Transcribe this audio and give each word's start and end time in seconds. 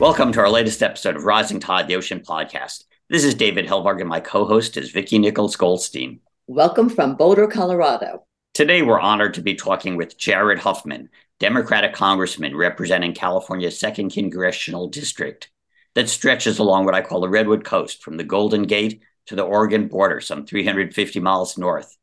Welcome 0.00 0.32
to 0.32 0.40
our 0.40 0.48
latest 0.48 0.82
episode 0.82 1.16
of 1.16 1.24
Rising 1.24 1.60
Tide, 1.60 1.86
the 1.86 1.94
Ocean 1.94 2.20
Podcast. 2.20 2.84
This 3.10 3.22
is 3.22 3.34
David 3.34 3.66
Helvarg, 3.66 4.00
and 4.00 4.08
my 4.08 4.18
co 4.18 4.46
host 4.46 4.78
is 4.78 4.92
Vicki 4.92 5.18
Nichols 5.18 5.56
Goldstein. 5.56 6.20
Welcome 6.46 6.88
from 6.88 7.16
Boulder, 7.16 7.46
Colorado. 7.46 8.24
Today, 8.54 8.80
we're 8.80 8.98
honored 8.98 9.34
to 9.34 9.42
be 9.42 9.54
talking 9.54 9.96
with 9.96 10.16
Jared 10.16 10.58
Huffman, 10.58 11.10
Democratic 11.38 11.92
Congressman 11.92 12.56
representing 12.56 13.12
California's 13.12 13.78
2nd 13.78 14.10
Congressional 14.10 14.88
District 14.88 15.50
that 15.94 16.08
stretches 16.08 16.58
along 16.58 16.86
what 16.86 16.94
I 16.94 17.02
call 17.02 17.20
the 17.20 17.28
Redwood 17.28 17.66
Coast 17.66 18.02
from 18.02 18.16
the 18.16 18.24
Golden 18.24 18.62
Gate 18.62 19.02
to 19.26 19.34
the 19.36 19.42
Oregon 19.44 19.86
border, 19.86 20.22
some 20.22 20.46
350 20.46 21.20
miles 21.20 21.58
north. 21.58 21.94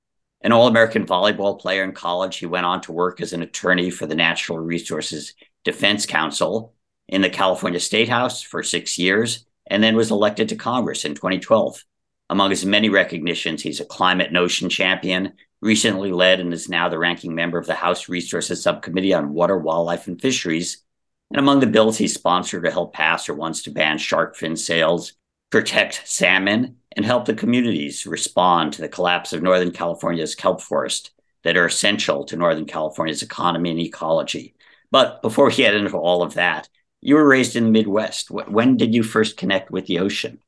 An 0.42 0.52
All 0.52 0.68
American 0.68 1.08
volleyball 1.08 1.60
player 1.60 1.84
in 1.84 1.94
college, 1.94 2.38
he 2.38 2.46
went 2.46 2.68
on 2.68 2.80
to 2.82 2.92
work 2.92 3.22
as 3.22 3.34
an 3.34 3.42
attorney 3.42 3.90
for 3.90 4.06
the 4.06 4.14
Natural 4.14 4.60
Resources 4.60 5.34
Defense 5.64 6.06
Council 6.06 6.76
in 7.08 7.22
the 7.22 7.30
California 7.30 7.80
State 7.80 8.10
House 8.10 8.42
for 8.42 8.64
six 8.64 8.98
years, 8.98 9.46
and 9.68 9.84
then 9.84 9.96
was 9.96 10.12
elected 10.12 10.50
to 10.50 10.56
Congress 10.56 11.06
in 11.06 11.16
2012. 11.16 11.84
Among 12.30 12.50
his 12.50 12.66
many 12.66 12.90
recognitions, 12.90 13.62
he's 13.62 13.80
a 13.80 13.86
climate 13.86 14.32
notion 14.32 14.70
champion, 14.70 15.34
recently 15.62 16.12
led 16.12 16.40
and 16.40 16.54
is 16.54 16.70
now 16.70 16.90
the 16.90 17.00
ranking 17.00 17.34
member 17.34 17.58
of 17.58 17.66
the 17.66 17.74
House 17.74 18.10
Resources 18.10 18.62
Subcommittee 18.62 19.14
on 19.14 19.34
Water, 19.34 19.58
Wildlife, 19.58 20.08
and 20.08 20.22
Fisheries. 20.22 20.84
And 21.32 21.40
among 21.40 21.60
the 21.60 21.68
bills 21.68 21.98
he 21.98 22.08
sponsored 22.08 22.66
or 22.66 22.72
helped 22.72 22.96
pass 22.96 23.28
or 23.28 23.34
wants 23.34 23.64
to 23.64 23.72
ban 23.72 23.98
shark 23.98 24.36
fin 24.36 24.56
sales, 24.56 25.14
protect 25.50 26.08
salmon, 26.08 26.78
and 26.96 27.06
help 27.06 27.26
the 27.26 27.34
communities 27.34 28.06
respond 28.06 28.74
to 28.74 28.82
the 28.82 28.90
collapse 28.90 29.34
of 29.34 29.42
Northern 29.42 29.72
California's 29.72 30.36
kelp 30.36 30.62
forest 30.62 31.12
that 31.44 31.56
are 31.56 31.66
essential 31.66 32.26
to 32.26 32.36
Northern 32.36 32.66
California's 32.66 33.22
economy 33.22 33.72
and 33.72 33.80
ecology. 33.80 34.56
But 34.92 35.22
before 35.22 35.48
we 35.48 35.56
get 35.56 35.76
into 35.76 35.98
all 35.98 36.24
of 36.24 36.34
that, 36.36 36.68
you 37.08 37.16
were 37.16 37.26
raised 37.26 37.56
in 37.56 37.64
the 37.64 37.72
Midwest. 37.72 38.30
When 38.30 38.76
did 38.76 38.94
you 38.94 39.02
first 39.02 39.38
connect 39.38 39.72
with 39.72 39.86
the 39.86 40.00
ocean? 40.00 40.40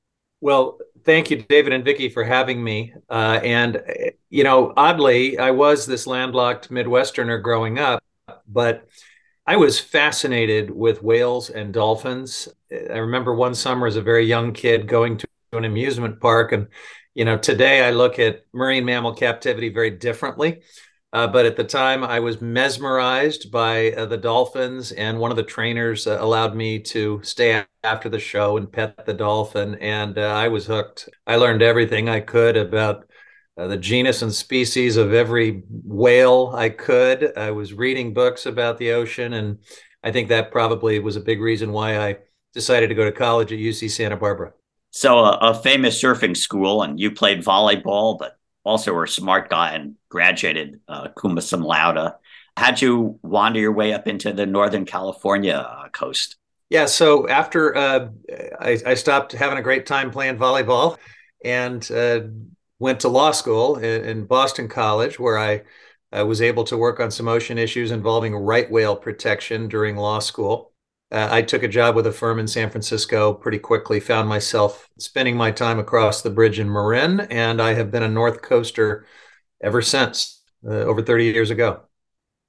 Well, 0.41 0.77
thank 1.05 1.31
you, 1.31 1.41
David 1.41 1.71
and 1.71 1.85
Vicki, 1.85 2.09
for 2.09 2.25
having 2.25 2.61
me. 2.61 2.93
Uh, 3.09 3.39
and, 3.41 3.81
you 4.29 4.43
know, 4.43 4.73
oddly, 4.75 5.39
I 5.39 5.52
was 5.52 5.85
this 5.85 6.05
landlocked 6.05 6.69
Midwesterner 6.69 7.41
growing 7.41 7.80
up, 7.80 8.03
but 8.45 8.89
I 9.47 9.55
was 9.55 9.80
fascinated 9.80 10.69
with 10.69 11.02
whales 11.02 11.49
and 11.49 11.73
dolphins. 11.73 12.49
I 12.69 12.97
remember 12.97 13.33
one 13.33 13.55
summer 13.55 13.87
as 13.87 13.95
a 13.95 14.02
very 14.02 14.25
young 14.25 14.52
kid 14.52 14.85
going 14.85 15.15
to 15.19 15.27
an 15.53 15.63
amusement 15.63 16.19
park. 16.19 16.52
And, 16.52 16.67
you 17.13 17.23
know, 17.23 17.37
today 17.37 17.87
I 17.87 17.91
look 17.91 18.19
at 18.19 18.43
marine 18.52 18.83
mammal 18.83 19.13
captivity 19.13 19.69
very 19.69 19.91
differently. 19.91 20.59
Uh, 21.11 21.25
but 21.25 21.45
at 21.45 21.55
the 21.55 21.63
time, 21.63 22.03
I 22.03 22.19
was 22.19 22.39
mesmerized 22.39 23.52
by 23.52 23.91
uh, 23.93 24.05
the 24.05 24.17
dolphins, 24.17 24.91
and 24.91 25.19
one 25.19 25.31
of 25.31 25.38
the 25.38 25.43
trainers 25.43 26.05
uh, 26.05 26.17
allowed 26.19 26.55
me 26.55 26.79
to 26.81 27.19
stay 27.23 27.65
after 27.83 28.09
the 28.09 28.19
show 28.19 28.57
and 28.57 28.71
pet 28.71 29.05
the 29.07 29.13
dolphin, 29.15 29.75
and 29.75 30.19
uh, 30.19 30.21
I 30.21 30.49
was 30.49 30.67
hooked. 30.67 31.09
I 31.25 31.37
learned 31.37 31.63
everything 31.63 32.09
I 32.09 32.19
could 32.19 32.55
about 32.57 33.09
uh, 33.57 33.65
the 33.65 33.77
genus 33.77 34.21
and 34.21 34.33
species 34.33 34.97
of 34.97 35.11
every 35.11 35.63
whale 35.69 36.53
I 36.55 36.69
could. 36.69 37.35
I 37.35 37.52
was 37.52 37.73
reading 37.73 38.13
books 38.13 38.45
about 38.45 38.77
the 38.77 38.91
ocean, 38.91 39.33
and 39.33 39.57
I 40.03 40.11
think 40.11 40.30
that 40.30 40.52
probably 40.52 40.99
was 40.99 41.15
a 41.15 41.21
big 41.21 41.41
reason 41.41 41.71
why 41.71 41.97
I 41.97 42.17
decided 42.53 42.87
to 42.89 42.95
go 42.95 43.05
to 43.05 43.11
college 43.11 43.52
at 43.52 43.59
UC 43.59 43.89
Santa 43.89 44.15
Barbara. 44.15 44.53
So, 44.91 45.19
a 45.19 45.53
famous 45.53 46.02
surfing 46.02 46.37
school, 46.37 46.83
and 46.83 46.99
you 46.99 47.11
played 47.11 47.43
volleyball, 47.43 48.17
but 48.17 48.39
also 48.70 48.94
were 48.94 49.04
a 49.04 49.10
smart 49.10 49.49
guy 49.49 49.73
and 49.73 49.95
graduated 50.10 50.80
uh, 50.88 51.10
cum 51.10 51.36
laude. 51.36 52.14
How'd 52.55 52.82
you 52.82 53.20
wander 53.23 53.60
your 53.60 53.71
way 53.71 53.93
up 53.93 54.08
into 54.08 54.32
the 54.32 54.45
Northern 54.45 54.86
California 54.86 55.55
uh, 55.55 55.89
coast? 55.89 56.36
Yeah, 56.70 56.86
so 56.86 57.27
after 57.27 57.76
uh, 57.76 58.10
I, 58.60 58.77
I, 58.86 58.93
stopped 58.93 59.32
having 59.32 59.58
a 59.58 59.64
great 59.64 59.88
time 59.88 60.11
playing 60.11 60.38
volleyball 60.38 60.98
and 61.43 61.89
uh, 61.92 62.21
went 62.77 62.99
to 62.99 63.08
law 63.08 63.32
school 63.32 63.77
in, 63.77 64.05
in 64.05 64.26
Boston 64.26 64.67
College, 64.67 65.20
where 65.20 65.39
I 65.39 65.64
was 66.23 66.42
able 66.42 66.64
to 66.66 66.77
work 66.77 66.99
on 66.99 67.10
some 67.10 67.27
ocean 67.27 67.58
issues 67.58 67.89
involving 67.89 68.36
right 68.36 68.70
whale 68.70 68.95
protection 68.95 69.67
during 69.67 69.95
law 69.95 70.20
school 70.20 70.72
uh, 71.11 71.27
I 71.31 71.42
took 71.42 71.64
a 71.64 71.67
job 71.67 71.95
with 71.95 72.05
a 72.05 72.11
firm 72.11 72.39
in 72.39 72.47
San 72.47 72.70
Francisco 72.70 73.33
pretty 73.33 73.59
quickly, 73.59 73.99
found 73.99 74.30
myself 74.30 74.89
spending 74.99 75.36
my 75.36 75.52
time 75.52 75.80
across 75.80 76.21
the 76.21 76.30
bridge 76.30 76.59
in 76.59 76.71
Marin, 76.71 77.21
and 77.21 77.61
I 77.61 77.73
have 77.73 77.92
been 77.92 78.03
a 78.03 78.09
North 78.09 78.42
Coaster 78.42 79.05
ever 79.61 79.81
since, 79.81 80.43
uh, 80.65 80.69
over 80.69 81.02
30 81.02 81.25
years 81.25 81.49
ago. 81.49 81.81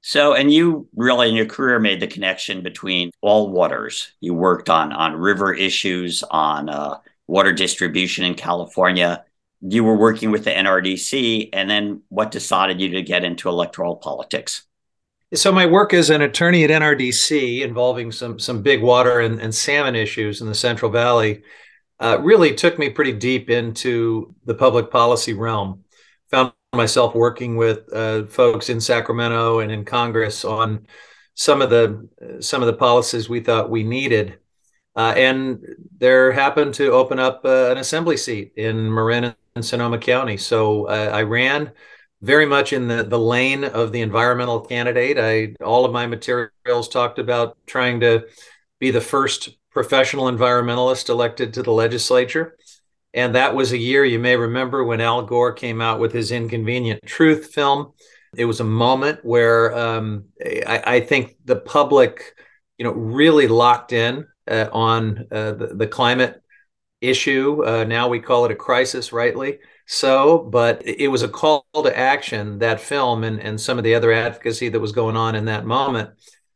So, 0.03 0.34
and 0.34 0.53
you 0.53 0.88
really 0.94 1.28
in 1.28 1.34
your 1.34 1.47
career 1.47 1.78
made 1.78 2.00
the 2.00 2.06
connection 2.06 2.62
between 2.62 3.10
all 3.20 3.50
waters. 3.50 4.12
You 4.20 4.34
worked 4.34 4.70
on 4.70 4.93
on 4.93 5.15
river 5.15 5.53
issues, 5.53 6.22
on 6.31 6.69
uh, 6.69 6.99
water 7.26 7.53
distribution 7.53 8.25
in 8.25 8.34
California. 8.34 9.25
You 9.60 9.84
were 9.84 9.97
working 9.97 10.31
with 10.31 10.44
the 10.44 10.50
NRDC, 10.50 11.50
and 11.53 11.69
then 11.69 12.03
what 12.09 12.31
decided 12.31 12.81
you 12.81 12.91
to 12.91 13.03
get 13.03 13.25
into 13.25 13.49
electoral 13.50 13.97
politics? 13.97 14.65
So 15.33 15.53
my 15.53 15.65
work 15.65 15.95
as 15.95 16.11
an 16.11 16.23
attorney 16.23 16.65
at 16.65 16.71
NRDC 16.71 17.61
involving 17.61 18.11
some 18.11 18.41
some 18.41 18.63
big 18.63 18.83
water 18.83 19.21
and, 19.21 19.41
and 19.41 19.55
salmon 19.55 19.95
issues 19.95 20.41
in 20.41 20.49
the 20.49 20.55
Central 20.55 20.91
Valley 20.91 21.43
uh, 22.01 22.19
really 22.21 22.55
took 22.55 22.79
me 22.81 22.91
pretty 22.91 23.13
deep 23.13 23.49
into 23.49 24.35
the 24.45 24.55
public 24.55 24.91
policy 24.91 25.33
realm. 25.33 25.85
Found 26.33 26.53
myself 26.73 27.15
working 27.15 27.57
with 27.57 27.93
uh, 27.93 28.25
folks 28.27 28.71
in 28.71 28.81
Sacramento 28.81 29.61
and 29.61 29.71
in 29.71 29.85
Congress 29.85 30.45
on 30.45 30.87
some 31.35 31.62
of 31.62 31.71
the 31.71 32.09
some 32.41 32.61
of 32.61 32.67
the 32.67 32.73
policies 32.73 33.29
we 33.29 33.39
thought 33.39 33.71
we 33.71 33.85
needed. 33.85 34.39
Uh, 34.97 35.15
and 35.17 35.65
there 35.99 36.33
happened 36.33 36.75
to 36.75 36.91
open 36.91 37.21
up 37.21 37.43
uh, 37.45 37.71
an 37.71 37.79
assembly 37.79 38.17
seat 38.17 38.53
in 38.57 38.93
Marin 38.93 39.33
and 39.55 39.65
Sonoma 39.65 39.99
County. 39.99 40.37
So 40.37 40.87
uh, 40.87 41.11
I 41.12 41.23
ran 41.23 41.71
very 42.22 42.47
much 42.47 42.72
in 42.72 42.88
the, 42.88 43.03
the 43.03 43.19
lane 43.19 43.64
of 43.64 43.92
the 43.92 44.03
environmental 44.03 44.60
candidate. 44.60 45.19
I 45.19 45.54
all 45.64 45.84
of 45.84 45.92
my 45.92 46.06
materials 46.06 46.88
talked 46.88 47.19
about 47.19 47.56
trying 47.66 48.00
to 48.00 48.26
be 48.78 48.91
the 48.91 49.00
first 49.00 49.50
professional 49.70 50.31
environmentalist 50.31 51.08
elected 51.08 51.54
to 51.54 51.62
the 51.62 51.72
legislature. 51.72 52.56
And 53.12 53.34
that 53.34 53.54
was 53.54 53.72
a 53.72 53.78
year 53.78 54.04
you 54.04 54.19
may 54.19 54.36
remember 54.36 54.84
when 54.84 55.00
Al 55.00 55.22
Gore 55.22 55.53
came 55.53 55.81
out 55.81 55.98
with 55.98 56.12
his 56.12 56.31
Inconvenient 56.31 57.04
Truth 57.06 57.53
film. 57.53 57.92
It 58.37 58.44
was 58.44 58.60
a 58.60 58.64
moment 58.64 59.25
where 59.25 59.76
um, 59.76 60.26
I, 60.44 60.82
I, 60.87 61.00
think 61.00 61.34
the 61.44 61.56
public, 61.56 62.37
you 62.78 62.84
know, 62.84 62.92
really 62.92 63.48
locked 63.48 63.92
in 63.92 64.28
uh, 64.48 64.69
on 64.72 65.26
uh, 65.32 65.52
the, 65.52 65.66
the, 65.75 65.87
climate 65.88 66.41
issue. 67.00 67.64
Uh, 67.66 67.82
now 67.82 68.06
we 68.06 68.20
call 68.20 68.44
it 68.44 68.52
a 68.52 68.56
crisis, 68.56 69.12
rightly 69.12 69.58
so, 69.93 70.39
but 70.39 70.87
it 70.87 71.09
was 71.09 71.25
a 71.25 71.28
call 71.28 71.67
to 71.75 71.99
action, 71.99 72.61
that 72.61 72.81
film 72.81 73.25
and, 73.25 73.41
and 73.41 73.61
some 73.61 73.77
of 73.77 73.83
the 73.83 73.97
other 73.97 74.12
advocacy 74.12 74.69
that 74.69 74.78
was 74.78 74.93
going 74.93 75.17
on 75.17 75.34
in 75.34 75.47
that 75.47 75.67
moment. 75.67 76.11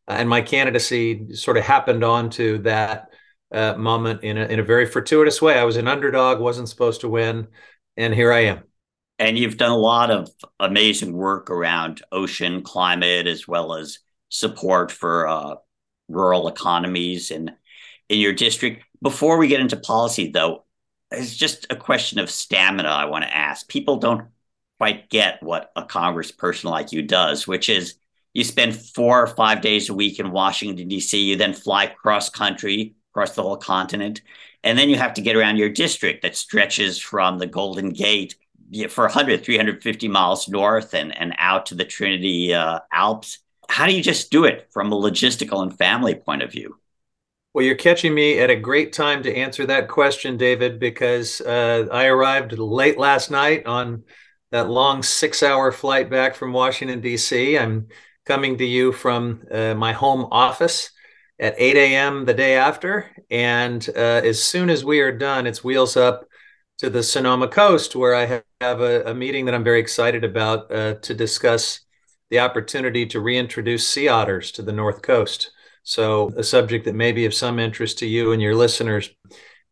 Uh, 0.06 0.12
and 0.12 0.28
my 0.28 0.40
candidacy 0.40 1.34
sort 1.34 1.56
of 1.56 1.64
happened 1.64 2.04
onto 2.04 2.58
that 2.58 3.08
uh, 3.52 3.74
moment 3.74 4.22
in 4.22 4.38
a, 4.38 4.44
in 4.44 4.60
a 4.60 4.62
very 4.62 4.86
fortuitous 4.86 5.42
way. 5.42 5.58
I 5.58 5.64
was 5.64 5.76
an 5.76 5.88
underdog, 5.88 6.38
wasn't 6.38 6.68
supposed 6.68 7.00
to 7.00 7.08
win, 7.08 7.48
and 7.96 8.14
here 8.14 8.32
I 8.32 8.44
am. 8.44 8.62
And 9.18 9.36
you've 9.36 9.56
done 9.56 9.72
a 9.72 9.76
lot 9.76 10.12
of 10.12 10.30
amazing 10.60 11.12
work 11.12 11.50
around 11.50 12.02
ocean 12.12 12.62
climate 12.62 13.26
as 13.26 13.48
well 13.48 13.74
as 13.74 13.98
support 14.28 14.92
for 14.92 15.26
uh, 15.26 15.54
rural 16.06 16.46
economies 16.46 17.32
in 17.32 17.50
in 18.08 18.20
your 18.20 18.32
district. 18.32 18.84
Before 19.02 19.38
we 19.38 19.48
get 19.48 19.58
into 19.58 19.76
policy, 19.76 20.30
though, 20.30 20.66
it's 21.16 21.36
just 21.36 21.66
a 21.70 21.76
question 21.76 22.18
of 22.18 22.30
stamina 22.30 22.88
I 22.88 23.06
want 23.06 23.24
to 23.24 23.36
ask. 23.36 23.68
People 23.68 23.96
don't 23.96 24.28
quite 24.78 25.08
get 25.08 25.42
what 25.42 25.72
a 25.76 25.82
congressperson 25.82 26.64
like 26.64 26.92
you 26.92 27.02
does, 27.02 27.46
which 27.46 27.68
is 27.68 27.94
you 28.32 28.44
spend 28.44 28.76
four 28.76 29.22
or 29.22 29.26
five 29.28 29.60
days 29.60 29.88
a 29.88 29.94
week 29.94 30.18
in 30.18 30.32
Washington, 30.32 30.88
D.C., 30.88 31.18
you 31.18 31.36
then 31.36 31.54
fly 31.54 31.86
cross 31.86 32.28
country, 32.28 32.94
across 33.12 33.34
the 33.34 33.42
whole 33.42 33.56
continent, 33.56 34.22
and 34.64 34.76
then 34.76 34.88
you 34.88 34.96
have 34.96 35.14
to 35.14 35.22
get 35.22 35.36
around 35.36 35.56
your 35.56 35.68
district 35.68 36.22
that 36.22 36.36
stretches 36.36 36.98
from 36.98 37.38
the 37.38 37.46
Golden 37.46 37.90
Gate 37.90 38.34
for 38.88 39.04
100, 39.04 39.44
350 39.44 40.08
miles 40.08 40.48
north 40.48 40.94
and, 40.94 41.16
and 41.16 41.34
out 41.38 41.66
to 41.66 41.74
the 41.76 41.84
Trinity 41.84 42.52
uh, 42.52 42.80
Alps. 42.92 43.38
How 43.68 43.86
do 43.86 43.94
you 43.94 44.02
just 44.02 44.30
do 44.30 44.44
it 44.44 44.68
from 44.72 44.92
a 44.92 44.96
logistical 44.96 45.62
and 45.62 45.76
family 45.76 46.14
point 46.14 46.42
of 46.42 46.50
view? 46.50 46.78
Well, 47.54 47.64
you're 47.64 47.76
catching 47.76 48.12
me 48.12 48.40
at 48.40 48.50
a 48.50 48.56
great 48.56 48.92
time 48.92 49.22
to 49.22 49.32
answer 49.34 49.64
that 49.66 49.86
question, 49.86 50.36
David, 50.36 50.80
because 50.80 51.40
uh, 51.40 51.86
I 51.92 52.06
arrived 52.06 52.58
late 52.58 52.98
last 52.98 53.30
night 53.30 53.64
on 53.64 54.02
that 54.50 54.68
long 54.68 55.04
six 55.04 55.40
hour 55.40 55.70
flight 55.70 56.10
back 56.10 56.34
from 56.34 56.52
Washington, 56.52 57.00
D.C. 57.00 57.56
I'm 57.56 57.86
coming 58.26 58.58
to 58.58 58.64
you 58.64 58.90
from 58.90 59.42
uh, 59.52 59.74
my 59.74 59.92
home 59.92 60.26
office 60.32 60.90
at 61.38 61.54
8 61.56 61.76
a.m. 61.76 62.24
the 62.24 62.34
day 62.34 62.56
after. 62.56 63.12
And 63.30 63.88
uh, 63.94 64.00
as 64.24 64.42
soon 64.42 64.68
as 64.68 64.84
we 64.84 64.98
are 64.98 65.16
done, 65.16 65.46
it's 65.46 65.62
wheels 65.62 65.96
up 65.96 66.26
to 66.78 66.90
the 66.90 67.04
Sonoma 67.04 67.46
coast, 67.46 67.94
where 67.94 68.16
I 68.16 68.42
have 68.60 68.80
a, 68.80 69.10
a 69.10 69.14
meeting 69.14 69.44
that 69.44 69.54
I'm 69.54 69.62
very 69.62 69.78
excited 69.78 70.24
about 70.24 70.74
uh, 70.74 70.94
to 70.94 71.14
discuss 71.14 71.82
the 72.30 72.40
opportunity 72.40 73.06
to 73.06 73.20
reintroduce 73.20 73.88
sea 73.88 74.08
otters 74.08 74.50
to 74.52 74.62
the 74.62 74.72
North 74.72 75.02
Coast. 75.02 75.52
So, 75.84 76.32
a 76.36 76.42
subject 76.42 76.86
that 76.86 76.94
may 76.94 77.12
be 77.12 77.26
of 77.26 77.34
some 77.34 77.58
interest 77.58 77.98
to 77.98 78.06
you 78.06 78.32
and 78.32 78.42
your 78.42 78.54
listeners. 78.54 79.10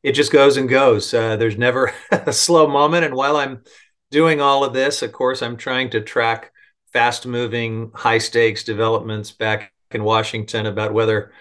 It 0.02 0.12
just 0.12 0.32
goes 0.32 0.56
and 0.56 0.68
goes. 0.68 1.12
Uh, 1.12 1.36
there's 1.36 1.58
never 1.58 1.92
a 2.12 2.32
slow 2.32 2.68
moment. 2.68 3.04
And 3.04 3.14
while 3.14 3.36
I'm 3.36 3.62
doing 4.10 4.40
all 4.40 4.62
of 4.62 4.72
this, 4.72 5.02
of 5.02 5.12
course, 5.12 5.42
I'm 5.42 5.56
trying 5.56 5.90
to 5.90 6.00
track 6.00 6.52
fast 6.92 7.26
moving, 7.26 7.90
high 7.94 8.18
stakes 8.18 8.62
developments 8.62 9.32
back 9.32 9.72
in 9.90 10.04
Washington 10.04 10.66
about 10.66 10.92
whether 10.92 11.32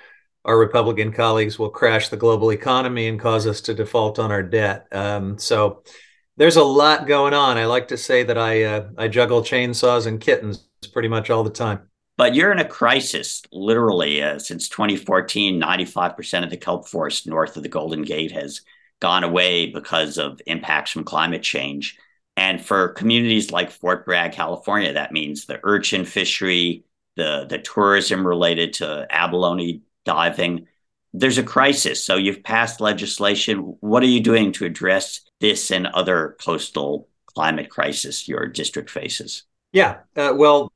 our 0.46 0.58
Republican 0.58 1.12
colleagues 1.12 1.60
will 1.60 1.70
crash 1.70 2.10
the 2.10 2.18
global 2.18 2.52
economy 2.52 3.08
and 3.08 3.20
cause 3.20 3.46
us 3.46 3.62
to 3.62 3.74
default 3.74 4.18
on 4.18 4.32
our 4.32 4.42
debt. 4.42 4.88
Um, 4.92 5.38
so 5.38 5.84
there's 6.38 6.56
a 6.56 6.64
lot 6.64 7.08
going 7.08 7.34
on. 7.34 7.58
I 7.58 7.66
like 7.66 7.90
to 7.90 7.98
say 7.98 8.24
that 8.24 8.38
I 8.38 8.64
uh, 8.64 8.90
I 8.98 9.08
juggle 9.08 9.42
chainsaws 9.42 10.08
and 10.08 10.20
kittens 10.20 10.68
pretty 10.94 11.10
much 11.10 11.30
all 11.30 11.44
the 11.44 11.52
time. 11.52 11.91
But 12.18 12.36
you're 12.36 12.52
in 12.52 12.60
a 12.60 12.68
crisis, 12.68 13.42
literally. 13.52 14.22
Uh, 14.22 14.38
since 14.38 14.70
2014, 14.70 15.60
95% 15.60 16.44
of 16.44 16.50
the 16.50 16.58
kelp 16.58 16.88
forest 16.88 17.28
north 17.28 17.58
of 17.58 17.64
the 17.64 17.70
Golden 17.70 18.04
Gate 18.04 18.32
has 18.32 18.62
gone 19.00 19.24
away 19.24 19.68
because 19.68 20.18
of 20.18 20.42
impacts 20.46 20.92
from 20.92 21.04
climate 21.04 21.44
change. 21.44 21.98
And 22.38 22.64
for 22.64 22.90
communities 22.90 23.52
like 23.52 23.72
Fort 23.72 24.06
Bragg, 24.06 24.32
California, 24.32 24.94
that 24.94 25.12
means 25.12 25.46
the 25.46 25.60
urchin 25.64 26.06
fishery, 26.06 26.86
the, 27.16 27.46
the 27.50 27.58
tourism 27.58 28.26
related 28.26 28.74
to 28.74 29.06
abalone 29.10 29.82
diving. 30.06 30.68
There's 31.14 31.38
a 31.38 31.44
crisis. 31.44 32.04
So 32.06 32.16
you've 32.16 32.44
passed 32.44 32.80
legislation. 32.80 33.76
What 33.82 34.04
are 34.04 34.08
you 34.08 34.22
doing 34.22 34.54
to 34.54 34.66
address 34.66 35.22
this 35.42 35.72
and 35.72 35.88
other 35.88 36.38
coastal 36.40 37.10
climate 37.26 37.70
crisis 37.70 38.28
your 38.28 38.48
district 38.48 38.90
faces? 38.90 39.44
Yeah. 39.72 40.00
Uh, 40.16 40.34
well, 40.36 40.72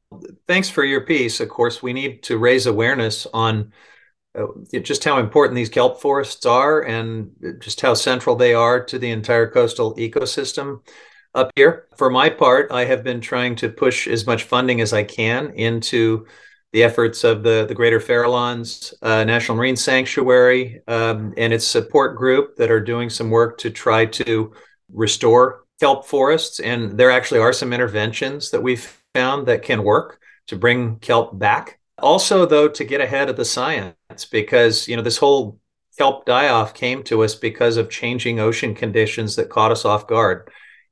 thanks 0.47 0.69
for 0.69 0.83
your 0.83 1.01
piece. 1.01 1.39
Of 1.39 1.49
course, 1.49 1.83
we 1.83 1.93
need 1.93 2.23
to 2.23 2.37
raise 2.37 2.65
awareness 2.65 3.27
on 3.33 3.73
uh, 4.37 4.47
just 4.81 5.03
how 5.03 5.19
important 5.19 5.55
these 5.55 5.69
kelp 5.69 6.01
forests 6.01 6.45
are 6.45 6.81
and 6.81 7.31
just 7.59 7.81
how 7.81 7.93
central 7.93 8.35
they 8.35 8.53
are 8.53 8.83
to 8.85 8.99
the 8.99 9.11
entire 9.11 9.49
coastal 9.49 9.95
ecosystem 9.95 10.81
up 11.33 11.51
here. 11.55 11.87
For 11.97 12.09
my 12.09 12.29
part, 12.29 12.71
I 12.71 12.85
have 12.85 13.03
been 13.03 13.19
trying 13.19 13.55
to 13.57 13.69
push 13.69 14.07
as 14.07 14.25
much 14.25 14.43
funding 14.43 14.79
as 14.79 14.93
I 14.93 15.03
can 15.03 15.51
into 15.55 16.25
the 16.71 16.83
efforts 16.83 17.23
of 17.23 17.43
the, 17.43 17.65
the 17.67 17.75
Greater 17.75 17.99
Farallones 17.99 18.93
uh, 19.01 19.23
National 19.23 19.57
Marine 19.57 19.77
Sanctuary 19.77 20.81
um, 20.87 21.33
and 21.37 21.53
its 21.53 21.65
support 21.65 22.17
group 22.17 22.57
that 22.57 22.71
are 22.71 22.81
doing 22.81 23.09
some 23.09 23.29
work 23.29 23.57
to 23.59 23.69
try 23.69 24.05
to 24.05 24.53
restore 24.91 25.64
kelp 25.79 26.05
forests. 26.05 26.59
And 26.59 26.97
there 26.97 27.11
actually 27.11 27.39
are 27.39 27.53
some 27.53 27.73
interventions 27.73 28.51
that 28.51 28.63
we've 28.63 28.99
found 29.13 29.47
that 29.47 29.63
can 29.63 29.83
work 29.83 30.19
to 30.47 30.55
bring 30.55 30.97
kelp 30.99 31.37
back. 31.37 31.79
Also, 31.99 32.45
though, 32.45 32.67
to 32.67 32.83
get 32.83 33.01
ahead 33.01 33.29
of 33.29 33.37
the 33.37 33.45
science, 33.45 34.25
because 34.31 34.87
you 34.87 34.95
know 34.95 35.01
this 35.01 35.17
whole 35.17 35.59
kelp 35.97 36.25
die-off 36.25 36.73
came 36.73 37.03
to 37.03 37.23
us 37.23 37.35
because 37.35 37.77
of 37.77 37.89
changing 37.89 38.39
ocean 38.39 38.75
conditions 38.75 39.37
that 39.37 39.49
caught 39.49 39.71
us 39.71 39.85
off 39.85 40.07
guard. 40.07 40.49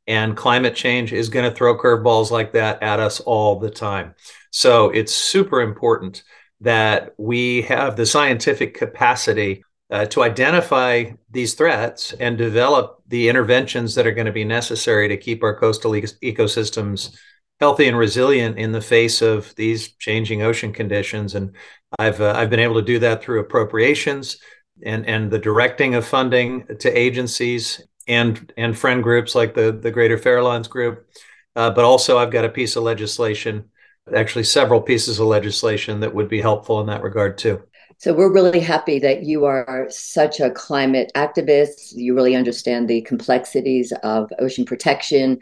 And 0.07 0.35
climate 0.35 0.75
change 0.75 1.13
is 1.13 1.29
going 1.29 1.49
to 1.49 1.55
throw 1.55 1.77
curveballs 1.77 2.31
like 2.31 2.53
that 2.53 2.81
at 2.83 2.99
us 2.99 3.19
all 3.19 3.59
the 3.59 3.69
time. 3.69 4.15
So 4.51 4.89
it's 4.89 5.13
super 5.13 5.61
important 5.61 6.23
that 6.61 7.13
we 7.17 7.63
have 7.63 7.95
the 7.95 8.05
scientific 8.05 8.73
capacity 8.73 9.63
uh, 9.93 10.05
to 10.07 10.23
identify 10.23 11.05
these 11.29 11.53
threats 11.53 12.13
and 12.13 12.35
develop 12.35 13.03
the 13.09 13.29
interventions 13.29 13.93
that 13.93 14.07
are 14.07 14.11
going 14.11 14.25
to 14.25 14.31
be 14.31 14.43
necessary 14.43 15.07
to 15.07 15.15
keep 15.15 15.43
our 15.43 15.55
coastal 15.55 15.95
e- 15.95 16.01
ecosystems 16.23 17.15
healthy 17.59 17.87
and 17.87 17.97
resilient 17.97 18.57
in 18.57 18.71
the 18.71 18.81
face 18.81 19.21
of 19.21 19.53
these 19.55 19.91
changing 19.97 20.41
ocean 20.41 20.73
conditions. 20.73 21.35
And 21.35 21.55
I've 21.99 22.19
uh, 22.19 22.33
I've 22.35 22.49
been 22.49 22.59
able 22.59 22.73
to 22.75 22.81
do 22.81 22.97
that 22.99 23.21
through 23.21 23.41
appropriations 23.41 24.37
and 24.83 25.05
and 25.05 25.29
the 25.29 25.37
directing 25.37 25.93
of 25.93 26.07
funding 26.07 26.65
to 26.79 26.89
agencies 26.89 27.79
and 28.07 28.51
and 28.57 28.75
friend 28.75 29.03
groups 29.03 29.35
like 29.35 29.53
the 29.53 29.71
the 29.71 29.91
Greater 29.91 30.17
Farallones 30.17 30.67
Group. 30.67 31.07
Uh, 31.55 31.69
but 31.69 31.85
also, 31.85 32.17
I've 32.17 32.31
got 32.31 32.45
a 32.45 32.49
piece 32.49 32.75
of 32.75 32.81
legislation, 32.81 33.69
actually 34.15 34.45
several 34.45 34.81
pieces 34.81 35.19
of 35.19 35.27
legislation 35.27 35.99
that 35.99 36.15
would 36.15 36.29
be 36.29 36.41
helpful 36.41 36.81
in 36.81 36.87
that 36.87 37.03
regard 37.03 37.37
too. 37.37 37.61
So 38.03 38.13
we're 38.13 38.33
really 38.33 38.59
happy 38.59 38.99
that 38.99 39.23
you 39.23 39.45
are 39.45 39.87
such 39.89 40.41
a 40.41 40.51
climate 40.51 41.09
activist. 41.15 41.93
You 41.93 42.13
really 42.13 42.35
understand 42.35 42.89
the 42.89 42.99
complexities 43.03 43.93
of 44.03 44.29
ocean 44.39 44.65
protection, 44.65 45.39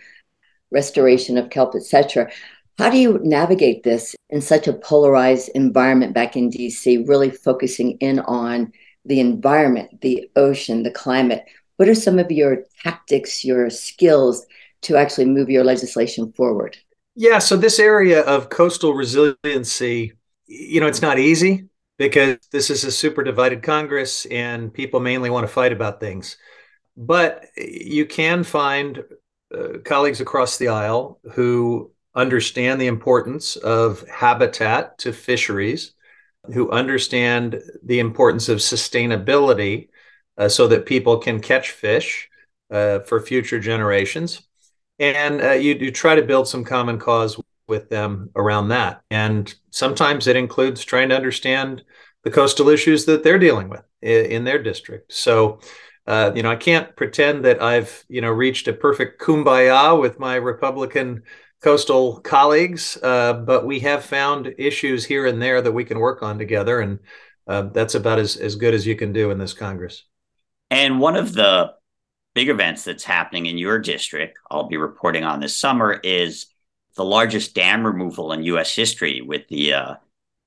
restoration 0.70 1.40
of 1.40 1.50
kelp, 1.50 1.74
etc. 1.74 2.30
How 2.78 2.92
do 2.92 3.00
you 3.00 3.20
navigate 3.24 3.82
this 3.82 4.16
in 4.30 4.42
such 4.42 4.68
a 4.68 4.74
polarized 4.74 5.50
environment 5.56 6.14
back 6.14 6.36
in 6.38 6.52
DC, 6.52 7.10
really 7.10 7.32
focusing 7.32 7.94
in 7.94 8.20
on 8.20 8.72
the 9.06 9.20
environment, 9.20 10.00
the 10.02 10.30
ocean, 10.36 10.84
the 10.84 10.92
climate? 10.92 11.44
What 11.78 11.90
are 11.90 11.96
some 11.96 12.20
of 12.20 12.32
your 12.32 12.66
tactics, 12.84 13.44
your 13.44 13.72
skills 13.72 14.46
to 14.84 14.98
actually 14.98 15.26
move 15.26 15.50
your 15.50 15.64
legislation 15.64 16.32
forward? 16.34 16.78
Yeah, 17.16 17.40
so 17.40 17.58
this 17.58 17.80
area 17.80 18.22
of 18.22 18.50
coastal 18.50 18.94
resiliency, 18.94 20.14
you 20.46 20.80
know, 20.80 20.86
it's 20.86 21.02
not 21.02 21.18
easy 21.18 21.71
because 22.02 22.40
this 22.52 22.72
is 22.72 22.84
a 22.84 22.92
super 22.92 23.24
divided 23.24 23.62
Congress 23.62 24.26
and 24.26 24.74
people 24.74 25.00
mainly 25.00 25.30
want 25.30 25.46
to 25.46 25.54
fight 25.54 25.72
about 25.72 26.00
things. 26.00 26.36
But 26.98 27.46
you 27.56 28.08
can 28.08 28.44
find 28.44 29.04
uh, 29.56 29.78
colleagues 29.86 30.20
across 30.20 30.58
the 30.58 30.70
aisle 30.70 31.20
who 31.34 31.92
understand 32.16 32.82
the 32.82 32.88
importance 32.88 33.56
of 33.56 34.04
habitat 34.10 34.98
to 34.98 35.14
fisheries, 35.14 35.94
who 36.52 36.72
understand 36.72 37.62
the 37.84 38.00
importance 38.00 38.50
of 38.50 38.58
sustainability 38.58 39.90
uh, 40.40 40.50
so 40.50 40.68
that 40.70 40.88
people 40.88 41.20
can 41.20 41.40
catch 41.40 41.70
fish 41.70 42.32
uh, 42.72 43.02
for 43.02 43.22
future 43.22 43.60
generations. 43.60 44.42
And 44.98 45.40
uh, 45.40 45.52
you, 45.52 45.76
you 45.76 45.92
try 45.92 46.16
to 46.16 46.24
build 46.24 46.48
some 46.48 46.64
common 46.64 46.98
cause 46.98 47.40
with 47.72 47.90
them 47.90 48.30
around 48.36 48.68
that. 48.68 49.02
And 49.10 49.52
sometimes 49.72 50.28
it 50.28 50.36
includes 50.36 50.84
trying 50.84 51.10
to 51.10 51.16
understand 51.16 51.84
the 52.24 52.30
coastal 52.30 52.70
issues 52.70 53.06
that 53.06 53.24
they're 53.24 53.40
dealing 53.40 53.70
with 53.70 53.84
in, 54.02 54.26
in 54.26 54.44
their 54.44 54.62
district. 54.62 55.12
So, 55.12 55.60
uh, 56.06 56.32
you 56.36 56.44
know, 56.44 56.52
I 56.52 56.58
can't 56.58 56.96
pretend 56.96 57.46
that 57.46 57.62
I've, 57.62 58.06
you 58.10 58.22
know, 58.22 58.30
reached 58.30 58.68
a 58.68 58.74
perfect 58.74 59.22
kumbaya 59.22 60.00
with 60.00 60.20
my 60.20 60.36
Republican 60.36 61.24
coastal 61.64 62.20
colleagues, 62.20 62.98
uh, 63.02 63.34
but 63.34 63.66
we 63.66 63.80
have 63.80 64.04
found 64.04 64.54
issues 64.58 65.06
here 65.06 65.26
and 65.26 65.42
there 65.42 65.62
that 65.62 65.72
we 65.72 65.86
can 65.86 66.00
work 66.00 66.22
on 66.22 66.38
together. 66.38 66.82
And 66.82 67.00
uh, 67.48 67.64
that's 67.74 67.96
about 67.96 68.20
as, 68.20 68.36
as 68.36 68.56
good 68.56 68.74
as 68.74 68.86
you 68.86 68.96
can 68.96 69.14
do 69.14 69.32
in 69.32 69.40
this 69.40 69.54
Congress. 69.54 70.04
And 70.70 71.00
one 71.00 71.16
of 71.16 71.34
the 71.34 71.74
big 72.34 72.50
events 72.50 72.84
that's 72.84 73.04
happening 73.04 73.46
in 73.46 73.58
your 73.58 73.80
district, 73.80 74.38
I'll 74.50 74.68
be 74.68 74.78
reporting 74.78 75.24
on 75.24 75.40
this 75.40 75.58
summer, 75.58 76.00
is 76.04 76.48
the 76.96 77.06
largest 77.06 77.56
dam 77.56 77.86
removal 77.86 78.32
in 78.32 78.44
U.S. 78.44 78.76
history 78.76 79.22
with 79.22 79.48
the 79.48 79.74
uh, 79.74 79.96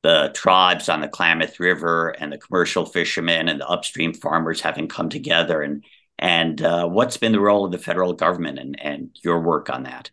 the 0.02 0.30
tribes 0.34 0.88
on 0.88 1.00
the 1.00 1.08
Klamath 1.08 1.58
River 1.58 2.10
and 2.10 2.30
the 2.30 2.38
commercial 2.38 2.84
fishermen 2.84 3.48
and 3.48 3.60
the 3.60 3.66
upstream 3.66 4.12
farmers 4.12 4.60
having 4.60 4.88
come 4.88 5.08
together 5.08 5.62
and 5.62 5.84
and 6.18 6.62
uh, 6.62 6.86
what's 6.86 7.16
been 7.16 7.32
the 7.32 7.40
role 7.40 7.64
of 7.64 7.72
the 7.72 7.78
federal 7.78 8.12
government 8.12 8.58
and, 8.58 8.80
and 8.80 9.10
your 9.22 9.40
work 9.40 9.68
on 9.68 9.82
that? 9.82 10.10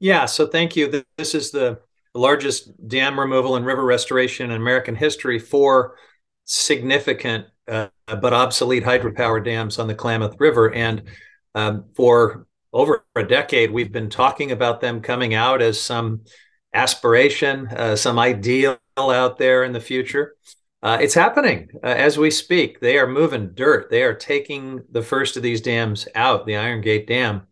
Yeah, 0.00 0.26
so 0.26 0.46
thank 0.46 0.74
you. 0.74 1.04
This 1.16 1.34
is 1.34 1.50
the 1.52 1.80
largest 2.14 2.88
dam 2.88 3.20
removal 3.20 3.54
and 3.54 3.64
river 3.64 3.84
restoration 3.84 4.50
in 4.50 4.56
American 4.56 4.96
history 4.96 5.38
for 5.38 5.96
significant 6.44 7.46
uh, 7.68 7.88
but 8.06 8.32
obsolete 8.32 8.82
hydropower 8.82 9.44
dams 9.44 9.78
on 9.78 9.86
the 9.86 9.94
Klamath 9.94 10.36
River. 10.40 10.72
And 10.72 11.02
um, 11.54 11.84
for 11.94 12.46
over 12.72 13.04
a 13.14 13.24
decade, 13.24 13.70
we've 13.70 13.92
been 13.92 14.10
talking 14.10 14.52
about 14.52 14.80
them 14.80 15.00
coming 15.00 15.34
out 15.34 15.62
as 15.62 15.80
some 15.80 16.22
aspiration, 16.74 17.68
uh, 17.68 17.96
some 17.96 18.18
ideal 18.18 18.78
out 18.96 19.38
there 19.38 19.64
in 19.64 19.72
the 19.72 19.80
future. 19.80 20.34
Uh, 20.82 20.98
it's 21.00 21.14
happening 21.14 21.68
uh, 21.82 21.86
as 21.86 22.18
we 22.18 22.30
speak. 22.30 22.80
They 22.80 22.98
are 22.98 23.06
moving 23.06 23.52
dirt. 23.54 23.90
They 23.90 24.02
are 24.02 24.14
taking 24.14 24.84
the 24.90 25.02
first 25.02 25.36
of 25.36 25.42
these 25.42 25.60
dams 25.60 26.06
out, 26.14 26.46
the 26.46 26.56
Iron 26.56 26.80
Gate 26.80 27.06
Dam, 27.06 27.42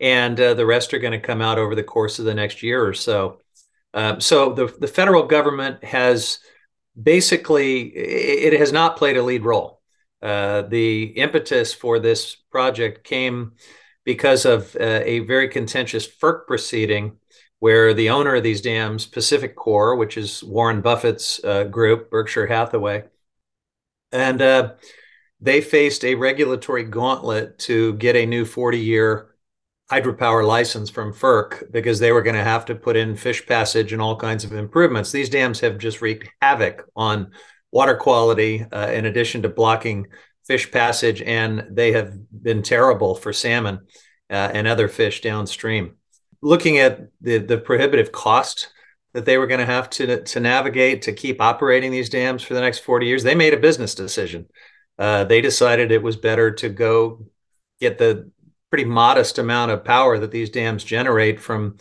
and 0.00 0.38
uh, 0.38 0.54
the 0.54 0.66
rest 0.66 0.92
are 0.92 0.98
going 0.98 1.18
to 1.18 1.26
come 1.26 1.40
out 1.40 1.58
over 1.58 1.74
the 1.74 1.82
course 1.82 2.18
of 2.18 2.24
the 2.24 2.34
next 2.34 2.62
year 2.62 2.84
or 2.84 2.92
so. 2.92 3.40
Um, 3.94 4.20
so 4.20 4.52
the 4.52 4.66
the 4.66 4.86
federal 4.86 5.22
government 5.22 5.82
has 5.82 6.40
basically 7.00 7.88
it 7.88 8.58
has 8.58 8.70
not 8.70 8.98
played 8.98 9.16
a 9.16 9.22
lead 9.22 9.44
role. 9.44 9.80
Uh, 10.20 10.62
the 10.62 11.04
impetus 11.04 11.72
for 11.72 11.98
this 11.98 12.34
project 12.34 13.04
came 13.04 13.52
because 14.08 14.46
of 14.46 14.74
uh, 14.80 15.02
a 15.04 15.18
very 15.18 15.48
contentious 15.48 16.08
FERC 16.08 16.46
proceeding 16.46 17.18
where 17.58 17.92
the 17.92 18.08
owner 18.08 18.36
of 18.36 18.42
these 18.42 18.62
dams, 18.62 19.06
PacifiCorp, 19.06 19.98
which 19.98 20.16
is 20.16 20.42
Warren 20.42 20.80
Buffett's 20.80 21.44
uh, 21.44 21.64
group, 21.64 22.10
Berkshire 22.10 22.46
Hathaway, 22.46 23.04
and 24.10 24.40
uh, 24.40 24.72
they 25.42 25.60
faced 25.60 26.06
a 26.06 26.14
regulatory 26.14 26.84
gauntlet 26.84 27.58
to 27.58 27.92
get 27.96 28.16
a 28.16 28.24
new 28.24 28.46
40 28.46 28.78
year 28.78 29.34
hydropower 29.92 30.42
license 30.42 30.88
from 30.88 31.12
FERC 31.12 31.70
because 31.70 31.98
they 31.98 32.10
were 32.10 32.22
going 32.22 32.34
to 32.34 32.42
have 32.42 32.64
to 32.64 32.74
put 32.74 32.96
in 32.96 33.14
fish 33.14 33.46
passage 33.46 33.92
and 33.92 34.00
all 34.00 34.16
kinds 34.16 34.42
of 34.42 34.54
improvements. 34.54 35.12
These 35.12 35.28
dams 35.28 35.60
have 35.60 35.76
just 35.76 36.00
wreaked 36.00 36.30
havoc 36.40 36.88
on 36.96 37.32
water 37.72 37.94
quality, 37.94 38.64
uh, 38.72 38.90
in 38.90 39.04
addition 39.04 39.42
to 39.42 39.50
blocking 39.50 40.06
fish 40.48 40.72
passage, 40.72 41.22
and 41.22 41.66
they 41.70 41.92
have 41.92 42.16
been 42.42 42.62
terrible 42.62 43.14
for 43.14 43.32
salmon 43.32 43.80
uh, 44.30 44.50
and 44.52 44.66
other 44.66 44.88
fish 44.88 45.20
downstream. 45.20 45.94
Looking 46.40 46.78
at 46.78 47.08
the, 47.20 47.38
the 47.38 47.58
prohibitive 47.58 48.10
cost 48.10 48.72
that 49.12 49.26
they 49.26 49.36
were 49.36 49.46
going 49.46 49.60
to 49.60 49.66
have 49.66 49.90
to 49.90 50.22
to 50.22 50.40
navigate 50.40 51.02
to 51.02 51.12
keep 51.12 51.40
operating 51.40 51.90
these 51.90 52.08
dams 52.08 52.42
for 52.42 52.54
the 52.54 52.60
next 52.60 52.80
40 52.80 53.06
years, 53.06 53.22
they 53.22 53.34
made 53.34 53.54
a 53.54 53.58
business 53.58 53.94
decision. 53.94 54.46
Uh, 54.98 55.24
they 55.24 55.40
decided 55.40 55.92
it 55.92 56.02
was 56.02 56.16
better 56.16 56.50
to 56.50 56.68
go 56.68 57.26
get 57.80 57.98
the 57.98 58.30
pretty 58.70 58.84
modest 58.84 59.38
amount 59.38 59.70
of 59.70 59.84
power 59.84 60.18
that 60.18 60.30
these 60.30 60.50
dams 60.50 60.82
generate 60.82 61.40
from 61.40 61.76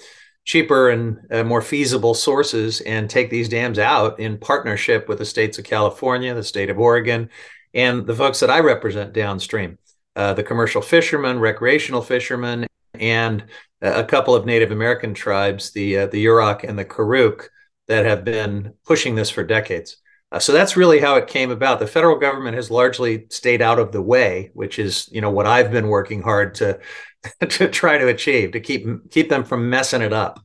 cheaper 0.45 0.89
and 0.89 1.17
uh, 1.31 1.43
more 1.43 1.61
feasible 1.61 2.13
sources 2.13 2.79
and 2.81 3.09
take 3.09 3.29
these 3.29 3.49
dams 3.49 3.79
out 3.79 4.19
in 4.19 4.37
partnership 4.37 5.09
with 5.09 5.17
the 5.17 5.25
states 5.25 5.57
of 5.57 5.65
California, 5.65 6.33
the 6.33 6.43
state 6.43 6.69
of 6.69 6.79
Oregon, 6.79 7.29
and 7.77 8.07
the 8.07 8.15
folks 8.15 8.39
that 8.39 8.49
I 8.49 8.59
represent 8.59 9.13
downstream, 9.13 9.77
uh, 10.15 10.33
the 10.33 10.43
commercial 10.43 10.81
fishermen, 10.81 11.39
recreational 11.39 12.01
fishermen, 12.01 12.65
and 12.95 13.45
a 13.81 14.03
couple 14.03 14.33
of 14.33 14.47
Native 14.47 14.71
American 14.71 15.13
tribes, 15.13 15.71
the 15.71 15.99
uh, 15.99 16.07
the 16.07 16.25
Yurok 16.25 16.63
and 16.63 16.77
the 16.77 16.83
Karuk, 16.83 17.47
that 17.87 18.05
have 18.05 18.25
been 18.25 18.73
pushing 18.85 19.13
this 19.13 19.29
for 19.29 19.43
decades. 19.43 19.97
Uh, 20.31 20.39
so 20.39 20.51
that's 20.51 20.75
really 20.75 20.99
how 20.99 21.15
it 21.15 21.27
came 21.27 21.51
about. 21.51 21.79
The 21.79 21.87
federal 21.87 22.17
government 22.17 22.55
has 22.55 22.71
largely 22.71 23.27
stayed 23.29 23.61
out 23.61 23.79
of 23.79 23.91
the 23.91 24.01
way, 24.01 24.49
which 24.55 24.79
is 24.79 25.07
you 25.11 25.21
know 25.21 25.31
what 25.31 25.45
I've 25.45 25.71
been 25.71 25.87
working 25.87 26.23
hard 26.23 26.55
to 26.55 26.79
to 27.47 27.69
try 27.69 27.99
to 27.99 28.07
achieve 28.07 28.53
to 28.53 28.59
keep 28.59 29.11
keep 29.11 29.29
them 29.29 29.43
from 29.43 29.69
messing 29.69 30.01
it 30.01 30.13
up. 30.13 30.43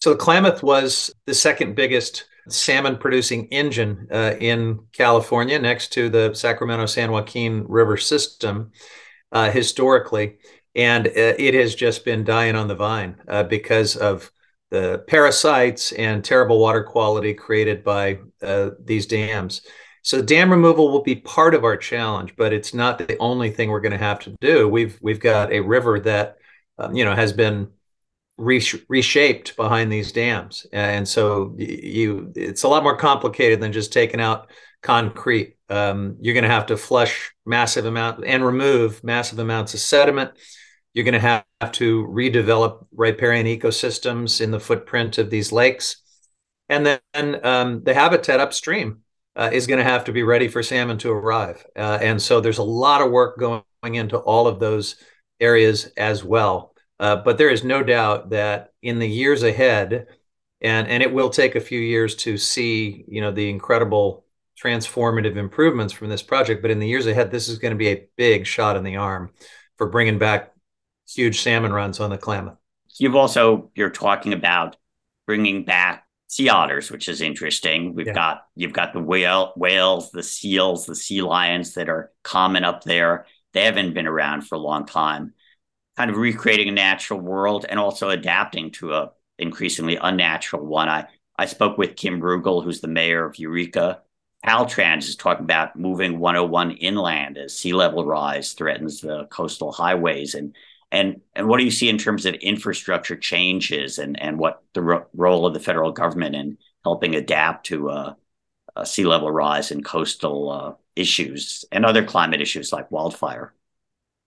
So 0.00 0.16
Klamath 0.16 0.62
was 0.64 1.14
the 1.24 1.34
second 1.34 1.76
biggest 1.76 2.26
salmon 2.48 2.96
producing 2.96 3.46
engine 3.46 4.08
uh, 4.10 4.34
in 4.40 4.80
California, 4.92 5.58
next 5.58 5.92
to 5.94 6.08
the 6.08 6.34
Sacramento 6.34 6.86
San 6.86 7.12
Joaquin 7.12 7.64
River 7.68 7.96
system 7.96 8.72
uh, 9.32 9.50
historically, 9.50 10.38
and 10.74 11.06
uh, 11.06 11.10
it 11.14 11.54
has 11.54 11.74
just 11.74 12.04
been 12.04 12.24
dying 12.24 12.56
on 12.56 12.68
the 12.68 12.74
vine 12.74 13.16
uh, 13.28 13.42
because 13.44 13.96
of 13.96 14.30
the 14.70 15.04
parasites 15.06 15.92
and 15.92 16.24
terrible 16.24 16.58
water 16.58 16.82
quality 16.82 17.34
created 17.34 17.82
by 17.82 18.18
uh, 18.42 18.70
these 18.84 19.06
dams. 19.06 19.62
So 20.02 20.22
dam 20.22 20.50
removal 20.50 20.90
will 20.90 21.02
be 21.02 21.16
part 21.16 21.54
of 21.54 21.64
our 21.64 21.76
challenge, 21.76 22.34
but 22.36 22.52
it's 22.52 22.72
not 22.72 22.98
the 22.98 23.16
only 23.18 23.50
thing 23.50 23.70
we're 23.70 23.80
going 23.80 23.92
to 23.92 23.98
have 23.98 24.20
to 24.20 24.34
do. 24.40 24.68
We've 24.68 24.98
we've 25.02 25.20
got 25.20 25.52
a 25.52 25.60
river 25.60 26.00
that 26.00 26.36
um, 26.78 26.94
you 26.94 27.04
know 27.04 27.14
has 27.14 27.32
been 27.32 27.68
reshaped 28.38 29.56
behind 29.56 29.92
these 29.92 30.12
dams, 30.12 30.66
and 30.72 31.06
so 31.06 31.54
you 31.58 32.32
it's 32.36 32.62
a 32.62 32.68
lot 32.68 32.82
more 32.82 32.96
complicated 32.96 33.60
than 33.60 33.72
just 33.72 33.92
taking 33.92 34.20
out 34.20 34.50
concrete. 34.82 35.56
Um, 35.68 36.16
you're 36.20 36.34
going 36.34 36.44
to 36.44 36.50
have 36.50 36.66
to 36.66 36.76
flush 36.76 37.32
massive 37.44 37.84
amount 37.84 38.24
and 38.24 38.44
remove 38.44 39.02
massive 39.04 39.38
amounts 39.38 39.74
of 39.74 39.80
sediment. 39.80 40.30
You're 40.94 41.04
going 41.04 41.20
to 41.20 41.44
have 41.60 41.72
to 41.72 42.06
redevelop 42.06 42.86
riparian 42.92 43.46
ecosystems 43.46 44.40
in 44.40 44.50
the 44.50 44.60
footprint 44.60 45.18
of 45.18 45.30
these 45.30 45.52
lakes. 45.52 46.02
And 46.68 46.86
then 46.86 47.44
um, 47.44 47.82
the 47.82 47.94
habitat 47.94 48.40
upstream 48.40 49.00
uh, 49.36 49.50
is 49.52 49.66
going 49.66 49.78
to 49.78 49.84
have 49.84 50.04
to 50.04 50.12
be 50.12 50.22
ready 50.22 50.48
for 50.48 50.62
salmon 50.62 50.98
to 50.98 51.10
arrive. 51.10 51.64
Uh, 51.76 51.98
and 52.00 52.20
so 52.20 52.40
there's 52.40 52.58
a 52.58 52.62
lot 52.62 53.02
of 53.02 53.10
work 53.10 53.38
going 53.38 53.62
into 53.94 54.16
all 54.16 54.46
of 54.46 54.58
those 54.58 54.96
areas 55.40 55.86
as 55.96 56.24
well. 56.24 56.74
Uh, 57.00 57.16
but 57.16 57.38
there 57.38 57.50
is 57.50 57.64
no 57.64 57.82
doubt 57.82 58.30
that 58.30 58.72
in 58.82 58.98
the 58.98 59.08
years 59.08 59.42
ahead, 59.42 60.06
and, 60.60 60.88
and 60.88 61.02
it 61.02 61.12
will 61.12 61.30
take 61.30 61.54
a 61.54 61.60
few 61.60 61.78
years 61.78 62.16
to 62.16 62.36
see, 62.36 63.04
you 63.06 63.20
know, 63.20 63.30
the 63.30 63.48
incredible 63.48 64.24
transformative 64.60 65.36
improvements 65.36 65.92
from 65.92 66.08
this 66.08 66.22
project. 66.22 66.62
But 66.62 66.72
in 66.72 66.80
the 66.80 66.88
years 66.88 67.06
ahead, 67.06 67.30
this 67.30 67.48
is 67.48 67.58
going 67.58 67.72
to 67.72 67.78
be 67.78 67.88
a 67.88 68.08
big 68.16 68.46
shot 68.46 68.76
in 68.76 68.82
the 68.82 68.96
arm 68.96 69.30
for 69.76 69.88
bringing 69.88 70.18
back 70.18 70.52
huge 71.08 71.40
salmon 71.40 71.72
runs 71.72 72.00
on 72.00 72.10
the 72.10 72.18
Klamath. 72.18 72.58
You've 72.98 73.16
also 73.16 73.70
you're 73.74 73.90
talking 73.90 74.32
about 74.32 74.76
bringing 75.26 75.64
back 75.64 76.04
sea 76.26 76.48
otters, 76.48 76.90
which 76.90 77.08
is 77.08 77.20
interesting. 77.20 77.94
We've 77.94 78.08
yeah. 78.08 78.12
got 78.12 78.42
you've 78.56 78.72
got 78.72 78.92
the 78.92 79.00
whale 79.00 79.52
whales, 79.56 80.10
the 80.10 80.22
seals, 80.22 80.86
the 80.86 80.96
sea 80.96 81.22
lions 81.22 81.74
that 81.74 81.88
are 81.88 82.10
common 82.24 82.64
up 82.64 82.82
there. 82.82 83.26
They 83.52 83.64
haven't 83.64 83.94
been 83.94 84.06
around 84.06 84.42
for 84.42 84.56
a 84.56 84.60
long 84.60 84.84
time. 84.84 85.34
Kind 85.98 86.10
of 86.12 86.16
recreating 86.16 86.68
a 86.68 86.72
natural 86.72 87.20
world 87.20 87.66
and 87.68 87.78
also 87.78 88.10
adapting 88.10 88.70
to 88.72 88.94
a 88.94 89.12
increasingly 89.38 89.96
unnatural 89.96 90.64
one. 90.64 90.88
I 90.88 91.08
I 91.36 91.46
spoke 91.46 91.76
with 91.76 91.96
Kim 91.96 92.20
Bergel, 92.20 92.62
who's 92.62 92.80
the 92.80 92.88
mayor 92.88 93.24
of 93.24 93.38
Eureka. 93.38 94.02
Caltrans 94.46 95.08
is 95.08 95.16
talking 95.16 95.44
about 95.44 95.76
moving 95.76 96.20
101 96.20 96.70
inland 96.72 97.36
as 97.36 97.56
sea 97.56 97.72
level 97.72 98.04
rise 98.06 98.52
threatens 98.52 99.00
the 99.00 99.26
coastal 99.26 99.72
highways 99.72 100.34
and 100.34 100.54
and 100.92 101.20
and 101.34 101.48
what 101.48 101.58
do 101.58 101.64
you 101.64 101.70
see 101.72 101.88
in 101.88 101.98
terms 101.98 102.26
of 102.26 102.34
infrastructure 102.36 103.16
changes 103.16 103.98
and 103.98 104.20
and 104.20 104.38
what 104.38 104.62
the 104.74 104.82
ro- 104.82 105.06
role 105.14 105.46
of 105.46 105.54
the 105.54 105.60
federal 105.60 105.90
government 105.92 106.36
in 106.36 106.58
helping 106.84 107.14
adapt 107.16 107.66
to 107.66 107.90
uh, 107.90 108.14
sea 108.84 109.04
level 109.06 109.30
rise 109.30 109.70
and 109.72 109.84
coastal 109.84 110.50
uh, 110.50 110.74
issues 110.96 111.64
and 111.72 111.84
other 111.84 112.04
climate 112.04 112.40
issues 112.40 112.72
like 112.72 112.90
wildfire? 112.92 113.52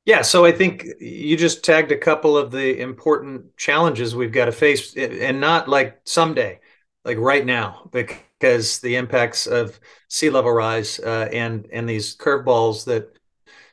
Yeah, 0.05 0.23
so 0.23 0.45
I 0.45 0.51
think 0.51 0.85
you 0.99 1.37
just 1.37 1.63
tagged 1.63 1.91
a 1.91 1.97
couple 1.97 2.35
of 2.35 2.51
the 2.51 2.79
important 2.79 3.55
challenges 3.55 4.15
we've 4.15 4.31
got 4.31 4.45
to 4.45 4.51
face, 4.51 4.95
and 4.97 5.39
not 5.39 5.69
like 5.69 6.01
someday, 6.05 6.59
like 7.05 7.17
right 7.19 7.45
now, 7.45 7.87
because 7.91 8.79
the 8.79 8.95
impacts 8.95 9.45
of 9.45 9.79
sea 10.09 10.31
level 10.31 10.51
rise 10.51 10.99
uh, 10.99 11.29
and 11.31 11.67
and 11.71 11.87
these 11.87 12.17
curveballs 12.17 12.85
that 12.85 13.15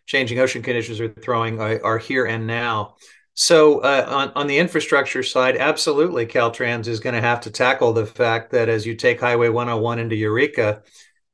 changing 0.06 0.38
ocean 0.38 0.62
conditions 0.62 1.00
are 1.00 1.08
throwing 1.08 1.60
are, 1.60 1.82
are 1.84 1.98
here 1.98 2.26
and 2.26 2.46
now. 2.46 2.96
So 3.34 3.80
uh, 3.80 4.04
on, 4.08 4.32
on 4.34 4.46
the 4.48 4.58
infrastructure 4.58 5.22
side, 5.22 5.56
absolutely, 5.56 6.26
Caltrans 6.26 6.88
is 6.88 7.00
going 7.00 7.14
to 7.14 7.20
have 7.22 7.40
to 7.42 7.50
tackle 7.50 7.92
the 7.92 8.06
fact 8.06 8.50
that 8.52 8.68
as 8.68 8.84
you 8.86 8.96
take 8.96 9.20
Highway 9.20 9.48
101 9.48 9.98
into 10.00 10.16
Eureka, 10.16 10.82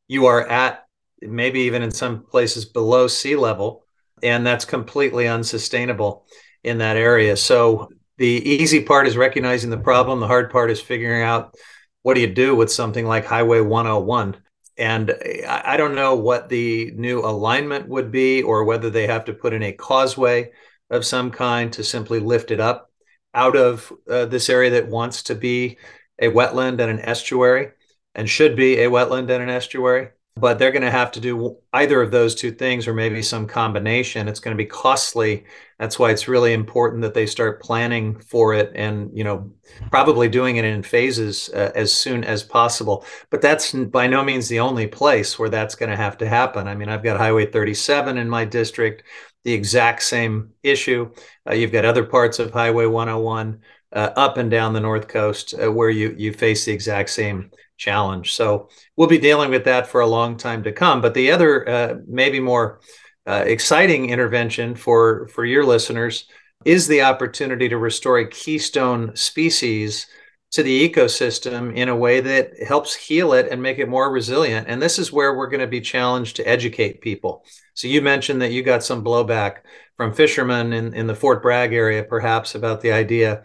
you 0.09 0.27
are 0.27 0.47
at 0.47 0.87
maybe 1.23 1.61
even 1.61 1.83
in 1.83 1.91
some 1.91 2.25
places 2.25 2.67
below 2.67 3.07
sea 3.07 3.37
level, 3.37 3.84
and 4.25 4.45
that's 4.45 4.65
completely 4.65 5.29
unsustainable 5.29 6.27
in 6.65 6.79
that 6.79 6.97
area. 6.97 7.37
So 7.37 7.91
the 8.17 8.27
easy 8.27 8.83
part 8.83 9.07
is 9.07 9.17
recognizing 9.17 9.71
the 9.71 9.77
problem. 9.77 10.19
The 10.19 10.27
hard 10.27 10.51
part 10.51 10.71
is 10.71 10.81
figuring 10.81 11.23
out 11.23 11.55
what 12.03 12.15
do 12.15 12.21
you 12.21 12.27
do 12.27 12.57
with 12.57 12.73
something 12.73 13.07
like 13.07 13.25
Highway 13.25 13.61
101 13.61 14.37
and 14.77 15.15
I 15.49 15.77
don't 15.77 15.95
know 15.95 16.17
what 16.17 16.49
the 16.49 16.91
new 16.97 17.21
alignment 17.21 17.89
would 17.89 18.11
be 18.11 18.43
or 18.43 18.65
whether 18.65 18.91
they 18.91 19.07
have 19.07 19.27
to 19.27 19.33
put 19.33 19.53
in 19.53 19.63
a 19.63 19.73
causeway 19.73 20.51
of 20.91 21.07
some 21.07 21.31
kind 21.31 21.73
to 21.75 21.85
simply 21.85 22.19
lift 22.19 22.51
it 22.51 22.61
up 22.61 22.91
out 23.33 23.57
of 23.57 23.93
uh, 24.09 24.27
this 24.27 24.51
area 24.51 24.71
that 24.71 24.89
wants 24.89 25.25
to 25.25 25.35
be 25.35 25.79
a 26.19 26.27
wetland 26.27 26.81
and 26.81 26.91
an 26.91 27.01
estuary 27.01 27.71
and 28.15 28.29
should 28.29 28.57
be 28.57 28.81
a 28.81 28.91
wetland 28.91 29.31
and 29.31 29.43
an 29.43 29.49
estuary 29.49 30.09
but 30.37 30.59
they're 30.59 30.73
going 30.73 30.83
to 30.83 30.91
have 30.91 31.13
to 31.13 31.21
do 31.21 31.57
either 31.73 32.03
of 32.03 32.11
those 32.11 32.35
two 32.35 32.51
things 32.51 32.89
or 32.89 32.95
maybe 32.95 33.23
some 33.23 33.47
combination. 33.47 34.27
It's 34.27 34.41
going 34.41 34.57
to 34.57 34.61
be 34.61 34.67
costly. 34.67 35.45
That's 35.79 35.97
why 35.97 36.11
it's 36.11 36.27
really 36.27 36.53
important 36.53 37.03
that 37.03 37.15
they 37.15 37.27
start 37.27 37.63
planning 37.63 38.19
for 38.19 38.53
it 38.53 38.73
and 38.75 39.11
you 39.17 39.23
know 39.23 39.53
probably 39.91 40.29
doing 40.29 40.57
it 40.57 40.65
in 40.65 40.83
phases 40.83 41.51
uh, 41.51 41.71
as 41.77 41.93
soon 41.93 42.25
as 42.25 42.43
possible. 42.43 43.05
But 43.31 43.43
that's 43.43 43.73
by 43.73 44.09
no 44.09 44.25
means 44.25 44.49
the 44.49 44.61
only 44.61 44.89
place 44.89 45.39
where 45.39 45.49
that's 45.49 45.77
going 45.77 45.91
to 45.91 45.97
have 45.97 46.19
to 46.19 46.29
happen. 46.29 46.67
I 46.67 46.75
mean 46.75 46.89
i've 46.89 47.05
got 47.05 47.17
highway 47.19 47.47
37 47.47 48.19
in 48.19 48.29
my 48.29 48.45
district 48.45 49.05
the 49.45 49.53
exact 49.53 50.03
same 50.03 50.51
issue. 50.63 51.13
Uh, 51.49 51.55
you've 51.55 51.73
got 51.73 51.85
other 51.85 52.05
parts 52.05 52.39
of 52.39 52.51
highway 52.51 52.87
101 52.87 53.61
uh, 53.95 54.11
up 54.17 54.37
and 54.37 54.51
down 54.51 54.73
the 54.73 54.81
north 54.81 55.09
coast 55.09 55.55
uh, 55.55 55.71
where 55.71 55.91
you 55.91 56.15
you 56.19 56.33
face 56.33 56.65
the 56.65 56.73
exact 56.73 57.11
same 57.11 57.51
challenge. 57.77 58.35
So 58.35 58.69
we'll 58.97 59.09
be 59.09 59.19
dealing 59.19 59.51
with 59.51 59.65
that 59.65 59.87
for 59.87 60.01
a 60.01 60.07
long 60.07 60.37
time 60.37 60.63
to 60.65 60.73
come. 60.73 61.01
But 61.01 61.15
the 61.15 61.31
other, 61.31 61.69
uh, 61.69 61.95
maybe 62.07 62.41
more 62.41 62.81
uh, 63.27 63.45
exciting 63.47 64.11
intervention 64.11 64.75
for 64.75 65.29
for 65.29 65.45
your 65.45 65.65
listeners 65.65 66.27
is 66.65 66.87
the 66.87 67.03
opportunity 67.03 67.69
to 67.69 67.79
restore 67.79 68.19
a 68.19 68.29
keystone 68.29 69.15
species 69.17 70.07
to 70.51 70.63
the 70.63 70.89
ecosystem 70.89 71.75
in 71.75 71.89
a 71.89 71.97
way 71.97 72.21
that 72.21 72.53
helps 72.63 72.95
heal 72.95 73.33
it 73.33 73.49
and 73.51 73.61
make 73.61 73.79
it 73.79 73.89
more 73.89 74.11
resilient. 74.11 74.69
And 74.69 74.81
this 74.81 74.99
is 74.99 75.13
where 75.13 75.35
we're 75.35 75.49
going 75.49 75.61
to 75.61 75.67
be 75.67 75.81
challenged 75.81 76.37
to 76.37 76.49
educate 76.49 77.01
people. 77.01 77.45
So 77.75 77.89
you 77.89 78.01
mentioned 78.01 78.41
that 78.41 78.53
you 78.53 78.63
got 78.63 78.85
some 78.85 79.03
blowback 79.03 79.59
from 79.97 80.15
fishermen 80.15 80.73
in, 80.73 80.95
in 80.95 81.09
the 81.09 81.15
Fort 81.15 81.43
Bragg 81.43 81.73
area, 81.73 82.05
perhaps 82.05 82.55
about 82.55 82.81
the 82.83 82.93
idea 82.93 83.45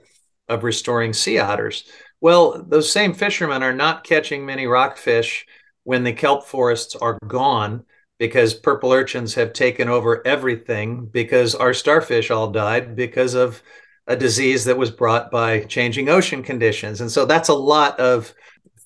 of 0.50 0.64
restoring 0.64 1.14
sea 1.14 1.38
otters. 1.40 1.84
Well, 2.22 2.64
those 2.68 2.92
same 2.92 3.14
fishermen 3.14 3.64
are 3.64 3.74
not 3.74 4.04
catching 4.04 4.46
many 4.46 4.66
rockfish 4.68 5.46
when 5.84 6.04
the 6.04 6.14
kelp 6.14 6.46
forests 6.46 6.96
are 6.96 7.18
gone 7.28 7.86
because 8.18 8.54
purple 8.54 8.92
urchins 8.92 9.36
have 9.36 9.54
taken 9.54 9.88
over 9.88 10.26
everything 10.28 11.06
because 11.06 11.56
our 11.56 11.74
starfish 11.74 12.30
all 12.32 12.52
died 12.52 12.96
because 12.96 13.34
of 13.34 13.64
a 14.08 14.16
disease 14.16 14.66
that 14.66 14.78
was 14.78 14.92
brought 14.92 15.32
by 15.32 15.62
changing 15.62 16.10
ocean 16.10 16.44
conditions. 16.44 17.00
And 17.00 17.12
so 17.12 17.26
that's 17.26 17.50
a 17.50 17.54
lot 17.54 18.00
of 18.00 18.34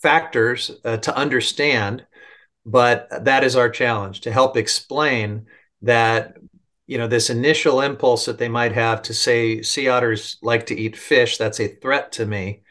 factors 0.01 0.69
uh, 0.85 0.97
to 0.97 1.15
understand. 1.15 2.05
but 2.65 3.07
that 3.25 3.43
is 3.43 3.55
our 3.55 3.69
challenge 3.69 4.21
to 4.21 4.31
help 4.31 4.55
explain 4.57 5.47
that 5.81 6.35
you 6.93 6.99
know 6.99 7.07
this 7.07 7.31
initial 7.31 7.81
impulse 7.81 8.25
that 8.25 8.37
they 8.37 8.47
might 8.47 8.71
have 8.71 9.01
to 9.01 9.15
say 9.15 9.63
sea 9.63 9.87
otters 9.87 10.37
like 10.43 10.67
to 10.67 10.79
eat 10.79 10.95
fish 10.95 11.39
that's 11.39 11.59
a 11.59 11.67
threat 11.67 12.11
to 12.11 12.23
me 12.23 12.61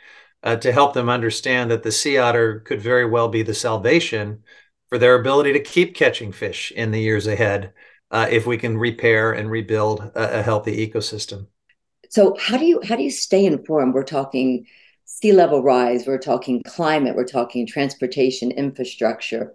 uh, 0.44 0.54
to 0.54 0.70
help 0.70 0.94
them 0.94 1.08
understand 1.08 1.72
that 1.72 1.82
the 1.82 1.90
sea 1.90 2.18
otter 2.18 2.60
could 2.60 2.80
very 2.80 3.04
well 3.04 3.26
be 3.26 3.42
the 3.42 3.52
salvation 3.52 4.44
for 4.88 4.96
their 4.96 5.16
ability 5.16 5.52
to 5.52 5.58
keep 5.58 5.96
catching 5.96 6.30
fish 6.30 6.70
in 6.76 6.92
the 6.92 7.00
years 7.00 7.26
ahead 7.26 7.72
uh, 8.12 8.28
if 8.30 8.46
we 8.46 8.56
can 8.56 8.78
repair 8.78 9.32
and 9.32 9.50
rebuild 9.50 9.98
a, 10.14 10.38
a 10.38 10.42
healthy 10.42 10.88
ecosystem. 10.88 11.48
So 12.08 12.36
how 12.38 12.56
do 12.58 12.64
you 12.64 12.80
how 12.86 12.94
do 12.94 13.02
you 13.02 13.10
stay 13.10 13.44
informed? 13.44 13.92
We're 13.92 14.04
talking 14.04 14.66
sea 15.04 15.32
level 15.32 15.64
rise 15.64 16.06
we're 16.06 16.16
talking 16.16 16.62
climate 16.66 17.14
we're 17.14 17.24
talking 17.24 17.66
transportation 17.66 18.50
infrastructure 18.50 19.54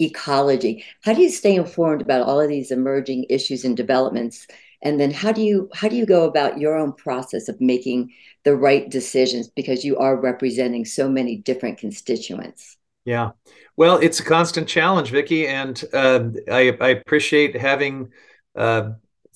ecology. 0.00 0.84
How 1.02 1.14
do 1.14 1.22
you 1.22 1.30
stay 1.30 1.54
informed 1.54 2.02
about 2.02 2.22
all 2.22 2.40
of 2.40 2.48
these 2.48 2.70
emerging 2.70 3.26
issues 3.30 3.64
and 3.64 3.76
developments? 3.76 4.46
And 4.82 5.00
then 5.00 5.10
how 5.10 5.32
do 5.32 5.42
you 5.42 5.70
how 5.74 5.88
do 5.88 5.96
you 5.96 6.06
go 6.06 6.24
about 6.24 6.58
your 6.58 6.76
own 6.76 6.92
process 6.92 7.48
of 7.48 7.60
making 7.60 8.12
the 8.44 8.56
right 8.56 8.88
decisions 8.88 9.48
because 9.48 9.84
you 9.84 9.96
are 9.98 10.16
representing 10.16 10.84
so 10.84 11.08
many 11.08 11.36
different 11.36 11.78
constituents? 11.78 12.76
Yeah, 13.04 13.30
well, 13.76 13.98
it's 13.98 14.20
a 14.20 14.24
constant 14.24 14.68
challenge, 14.68 15.10
Vicki, 15.10 15.46
and 15.46 15.82
uh, 15.92 16.24
I, 16.50 16.76
I, 16.80 16.88
appreciate 16.88 17.54
having 17.54 18.10
uh, 18.56 18.90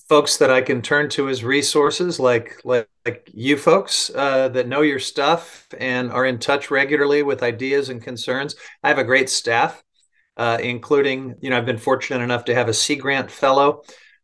folks 0.09 0.37
that 0.37 0.51
I 0.51 0.61
can 0.61 0.81
turn 0.81 1.09
to 1.11 1.29
as 1.29 1.43
resources, 1.43 2.19
like 2.19 2.59
like, 2.65 2.89
like 3.05 3.29
you 3.33 3.55
folks 3.55 4.11
uh, 4.13 4.49
that 4.49 4.67
know 4.67 4.81
your 4.81 4.99
stuff 4.99 5.67
and 5.77 6.11
are 6.11 6.25
in 6.25 6.37
touch 6.37 6.69
regularly 6.69 7.23
with 7.23 7.43
ideas 7.43 7.89
and 7.89 8.01
concerns. 8.01 8.55
I 8.83 8.89
have 8.89 8.97
a 8.97 9.03
great 9.03 9.29
staff 9.29 9.81
uh, 10.41 10.57
including, 10.57 11.35
you 11.39 11.51
know, 11.51 11.57
I've 11.57 11.67
been 11.67 11.77
fortunate 11.77 12.23
enough 12.23 12.45
to 12.45 12.55
have 12.55 12.67
a 12.67 12.73
Sea 12.73 12.95
Grant 12.95 13.29
Fellow 13.29 13.83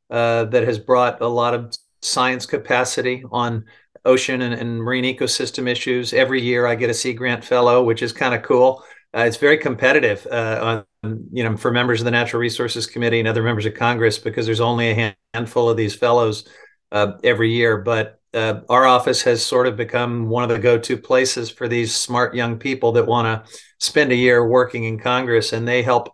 uh, 0.10 0.46
that 0.46 0.64
has 0.64 0.80
brought 0.80 1.22
a 1.22 1.28
lot 1.28 1.54
of 1.54 1.78
science 2.02 2.48
capacity 2.48 3.24
on 3.32 3.66
ocean 4.04 4.42
and, 4.42 4.52
and, 4.56 4.82
marine 4.82 5.04
ecosystem 5.04 5.70
issues. 5.70 6.14
Every 6.14 6.42
year 6.42 6.66
I 6.66 6.74
get 6.74 6.90
a 6.90 6.94
Sea 6.96 7.14
Grant 7.14 7.46
Fellow, 7.46 7.84
which 7.84 8.02
is 8.02 8.14
kind 8.14 8.34
of 8.34 8.42
cool. 8.42 8.84
Uh, 9.16 9.26
it's 9.28 9.38
very 9.38 9.60
competitive, 9.60 10.26
uh, 10.32 10.84
on, 11.04 11.20
you 11.32 11.44
know, 11.44 11.56
for 11.56 11.70
members 11.70 12.02
of 12.02 12.06
the 12.06 12.12
Natural 12.12 12.40
Resources 12.40 12.88
Committee 12.88 13.20
and 13.20 13.28
other 13.28 13.44
members 13.44 13.68
of 13.68 13.76
Congress 13.76 14.18
because 14.18 14.48
there's 14.48 14.60
only 14.60 14.90
a 14.90 15.16
handful 15.36 15.70
of 15.70 15.78
these 15.78 15.94
fellows 15.94 16.48
uh, 16.92 17.12
every 17.24 17.54
year. 17.54 17.78
But 17.78 18.20
uh, 18.34 18.62
our 18.70 18.88
office 18.88 19.22
has 19.22 19.46
sort 19.46 19.68
of 19.68 19.78
become 19.78 20.30
one 20.30 20.42
of 20.42 20.50
the 20.50 20.58
go-to 20.58 20.98
places 20.98 21.52
for 21.52 21.68
these 21.68 21.96
smart 21.96 22.34
young 22.34 22.58
people 22.58 22.94
that 22.94 23.06
want 23.06 23.46
to 23.46 23.54
spend 23.80 24.12
a 24.12 24.16
year 24.16 24.46
working 24.46 24.84
in 24.84 25.00
Congress, 25.00 25.54
and 25.54 25.68
they 25.68 25.82
help 25.82 26.10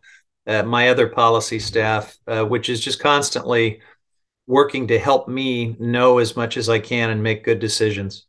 uh, 0.47 0.63
my 0.63 0.89
other 0.89 1.07
policy 1.07 1.59
staff, 1.59 2.17
uh, 2.27 2.43
which 2.43 2.69
is 2.69 2.81
just 2.81 2.99
constantly 2.99 3.81
working 4.47 4.87
to 4.87 4.99
help 4.99 5.27
me 5.27 5.75
know 5.79 6.17
as 6.17 6.35
much 6.35 6.57
as 6.57 6.69
I 6.69 6.79
can 6.79 7.09
and 7.09 7.23
make 7.23 7.45
good 7.45 7.59
decisions. 7.59 8.25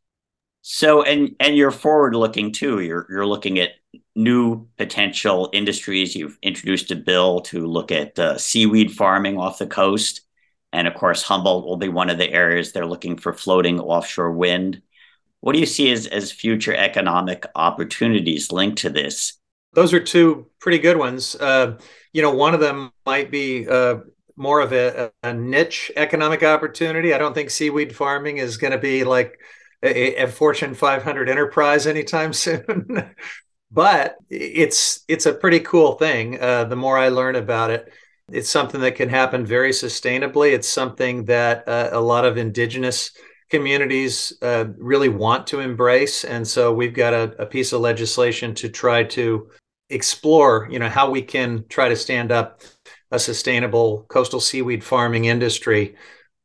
So, 0.63 1.03
and 1.03 1.35
and 1.41 1.57
you're 1.57 1.71
forward 1.71 2.15
looking 2.15 2.53
too. 2.53 2.81
You're 2.81 3.07
you're 3.11 3.27
looking 3.27 3.59
at 3.59 3.73
new 4.17 4.67
potential 4.79 5.51
industries. 5.53 6.15
You've 6.17 6.39
introduced 6.43 6.91
a 6.91 6.97
bill 6.97 7.41
to 7.43 7.67
look 7.67 7.93
at 7.93 8.19
uh, 8.19 8.39
seaweed 8.39 8.93
farming 8.93 9.39
off 9.39 9.59
the 9.59 9.67
coast, 9.67 10.23
and 10.73 10.89
of 10.89 10.95
course, 10.95 11.23
Humboldt 11.23 11.67
will 11.67 11.77
be 11.77 11.89
one 11.89 12.09
of 12.09 12.19
the 12.19 12.31
areas 12.31 12.73
they're 12.73 12.87
looking 12.87 13.19
for 13.19 13.33
floating 13.33 13.79
offshore 13.79 14.33
wind. 14.33 14.81
What 15.45 15.53
do 15.53 15.59
you 15.59 15.67
see 15.67 15.93
as, 15.93 16.07
as 16.07 16.33
future 16.33 16.75
economic 16.75 17.45
opportunities 17.55 18.51
linked 18.51 18.79
to 18.79 18.89
this? 18.89 19.35
Those 19.75 19.93
are 19.93 20.01
two 20.01 20.47
pretty 20.59 20.79
good 20.79 20.97
ones. 20.97 21.37
Uh, 21.37 21.77
you 22.15 22.23
know, 22.23 22.31
one 22.31 22.55
of 22.55 22.61
them 22.61 22.93
might 23.05 23.31
be 23.31 23.69
uh, 23.69 23.97
more 24.37 24.61
of 24.61 24.73
a, 24.73 25.13
a, 25.23 25.35
niche 25.35 25.93
economic 25.97 26.43
opportunity. 26.43 27.13
I 27.13 27.19
don't 27.19 27.35
think 27.35 27.51
seaweed 27.51 27.95
farming 27.95 28.39
is 28.39 28.57
going 28.57 28.71
to 28.71 28.79
be 28.79 29.05
like 29.05 29.39
a, 29.83 30.23
a 30.23 30.29
Fortune 30.29 30.73
500 30.73 31.29
enterprise 31.29 31.87
anytime 31.87 32.33
soon. 32.33 33.15
but 33.71 34.17
it's 34.31 35.05
it's 35.09 35.27
a 35.27 35.35
pretty 35.35 35.61
cool 35.61 35.93
thing. 35.97 36.41
Uh, 36.41 36.65
the 36.65 36.77
more 36.77 36.97
I 36.97 37.09
learn 37.09 37.37
about 37.37 37.69
it, 37.69 37.93
it's 38.33 38.49
something 38.49 38.81
that 38.81 38.95
can 38.95 39.11
happen 39.11 39.45
very 39.45 39.73
sustainably. 39.73 40.55
It's 40.55 40.71
something 40.71 41.27
that 41.27 41.69
uh, 41.69 41.91
a 41.93 42.01
lot 42.01 42.25
of 42.25 42.39
indigenous 42.39 43.11
communities 43.51 44.33
uh, 44.43 44.67
really 44.79 45.09
want 45.09 45.47
to 45.49 45.61
embrace. 45.61 46.25
And 46.25 46.47
so 46.47 46.73
we've 46.73 46.95
got 46.95 47.13
a, 47.13 47.43
a, 47.43 47.47
piece 47.47 47.73
of 47.73 47.81
legislation 47.81 48.55
to 48.57 48.69
try 48.69 49.05
to 49.05 49.51
explore, 49.91 50.69
you 50.71 50.79
know, 50.79 50.89
how 50.89 51.11
we 51.11 51.23
can 51.23 51.65
try 51.69 51.89
to 51.89 51.97
stand 51.97 52.33
up 52.33 52.63
a 53.11 53.19
sustainable 53.19 54.07
coastal 54.09 54.41
seaweed 54.41 54.83
farming 54.83 55.27
industry 55.27 55.95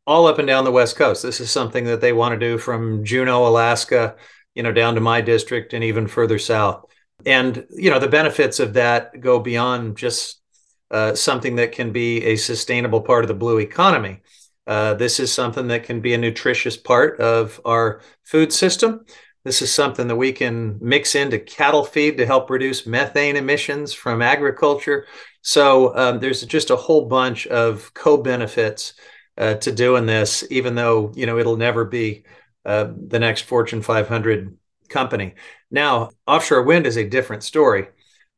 all 0.06 0.28
up 0.28 0.40
and 0.40 0.48
down 0.48 0.64
the 0.64 0.72
West 0.72 0.96
Coast. 0.96 1.22
This 1.22 1.40
is 1.40 1.52
something 1.52 1.86
that 1.86 2.02
they 2.02 2.14
want 2.14 2.34
to 2.34 2.40
do 2.40 2.58
from 2.58 3.06
Juneau, 3.06 3.48
Alaska, 3.48 4.16
you 4.56 4.64
know, 4.64 4.72
down 4.72 4.96
to 4.96 5.02
my 5.02 5.22
district 5.22 5.74
and 5.74 5.84
even 5.84 6.08
further 6.08 6.40
south. 6.40 6.86
And, 7.26 7.66
you 7.70 7.90
know, 7.92 8.00
the 8.00 8.08
benefits 8.08 8.60
of 8.60 8.74
that 8.74 9.20
go 9.22 9.40
beyond 9.40 9.98
just 9.98 10.42
uh, 10.90 11.14
something 11.14 11.58
that 11.58 11.74
can 11.74 11.92
be 11.92 12.24
a 12.26 12.36
sustainable 12.38 13.02
part 13.02 13.24
of 13.24 13.28
the 13.28 13.36
blue 13.36 13.60
economy. 13.60 14.22
Uh, 14.70 14.94
this 14.94 15.20
is 15.20 15.34
something 15.34 15.68
that 15.68 15.84
can 15.84 16.00
be 16.00 16.14
a 16.14 16.18
nutritious 16.18 16.78
part 16.78 17.20
of 17.20 17.60
our 17.66 18.02
food 18.24 18.54
system. 18.54 19.04
This 19.44 19.64
is 19.64 19.74
something 19.74 20.08
that 20.08 20.16
we 20.16 20.32
can 20.32 20.78
mix 20.80 21.16
into 21.16 21.40
cattle 21.40 21.84
feed 21.84 22.18
to 22.18 22.26
help 22.28 22.52
reduce 22.52 22.86
methane 22.86 23.36
emissions 23.36 23.94
from 23.94 24.22
agriculture. 24.22 25.08
So 25.42 25.98
um, 25.98 26.20
there's 26.20 26.46
just 26.46 26.70
a 26.70 26.76
whole 26.76 27.06
bunch 27.06 27.48
of 27.48 27.92
co-benefits 27.96 28.94
uh, 29.40 29.56
to 29.56 29.72
doing 29.72 30.06
this, 30.06 30.44
even 30.52 30.76
though 30.76 31.12
you 31.16 31.26
know 31.26 31.40
it'll 31.40 31.58
never 31.58 31.84
be 31.84 32.26
uh, 32.64 32.92
the 33.08 33.18
next 33.18 33.46
Fortune 33.46 33.82
500 33.82 34.56
company. 34.88 35.34
Now, 35.72 36.12
offshore 36.28 36.62
wind 36.62 36.86
is 36.86 36.98
a 36.98 37.10
different 37.10 37.42
story. 37.42 37.88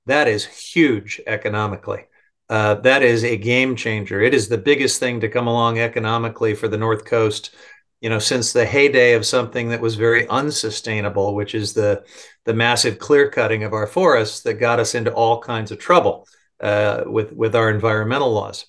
That 0.06 0.30
is 0.30 0.46
huge 0.46 1.20
economically 1.28 2.06
uh, 2.52 2.76
that 2.76 3.02
is 3.02 3.24
a 3.24 3.38
game 3.38 3.78
changer. 3.78 4.20
It 4.20 4.34
is 4.34 4.50
the 4.50 4.58
biggest 4.58 5.00
thing 5.00 5.22
to 5.22 5.30
come 5.30 5.48
along 5.48 5.80
economically 5.80 6.54
for 6.54 6.68
the 6.68 6.78
North 6.78 7.06
Coast, 7.06 7.56
you 8.02 8.10
know, 8.10 8.20
since 8.20 8.52
the 8.52 8.66
heyday 8.66 9.14
of 9.14 9.26
something 9.26 9.70
that 9.70 9.80
was 9.80 9.96
very 9.96 10.28
unsustainable, 10.28 11.34
which 11.34 11.56
is 11.56 11.72
the 11.72 12.04
the 12.44 12.54
massive 12.54 13.00
clear 13.00 13.30
cutting 13.30 13.64
of 13.64 13.72
our 13.72 13.88
forests 13.88 14.42
that 14.42 14.56
got 14.56 14.82
us 14.82 14.96
into 14.96 15.14
all 15.14 15.40
kinds 15.40 15.72
of 15.72 15.80
trouble 15.80 16.28
uh, 16.60 17.04
with 17.06 17.32
with 17.32 17.56
our 17.56 17.70
environmental 17.70 18.34
laws. 18.34 18.66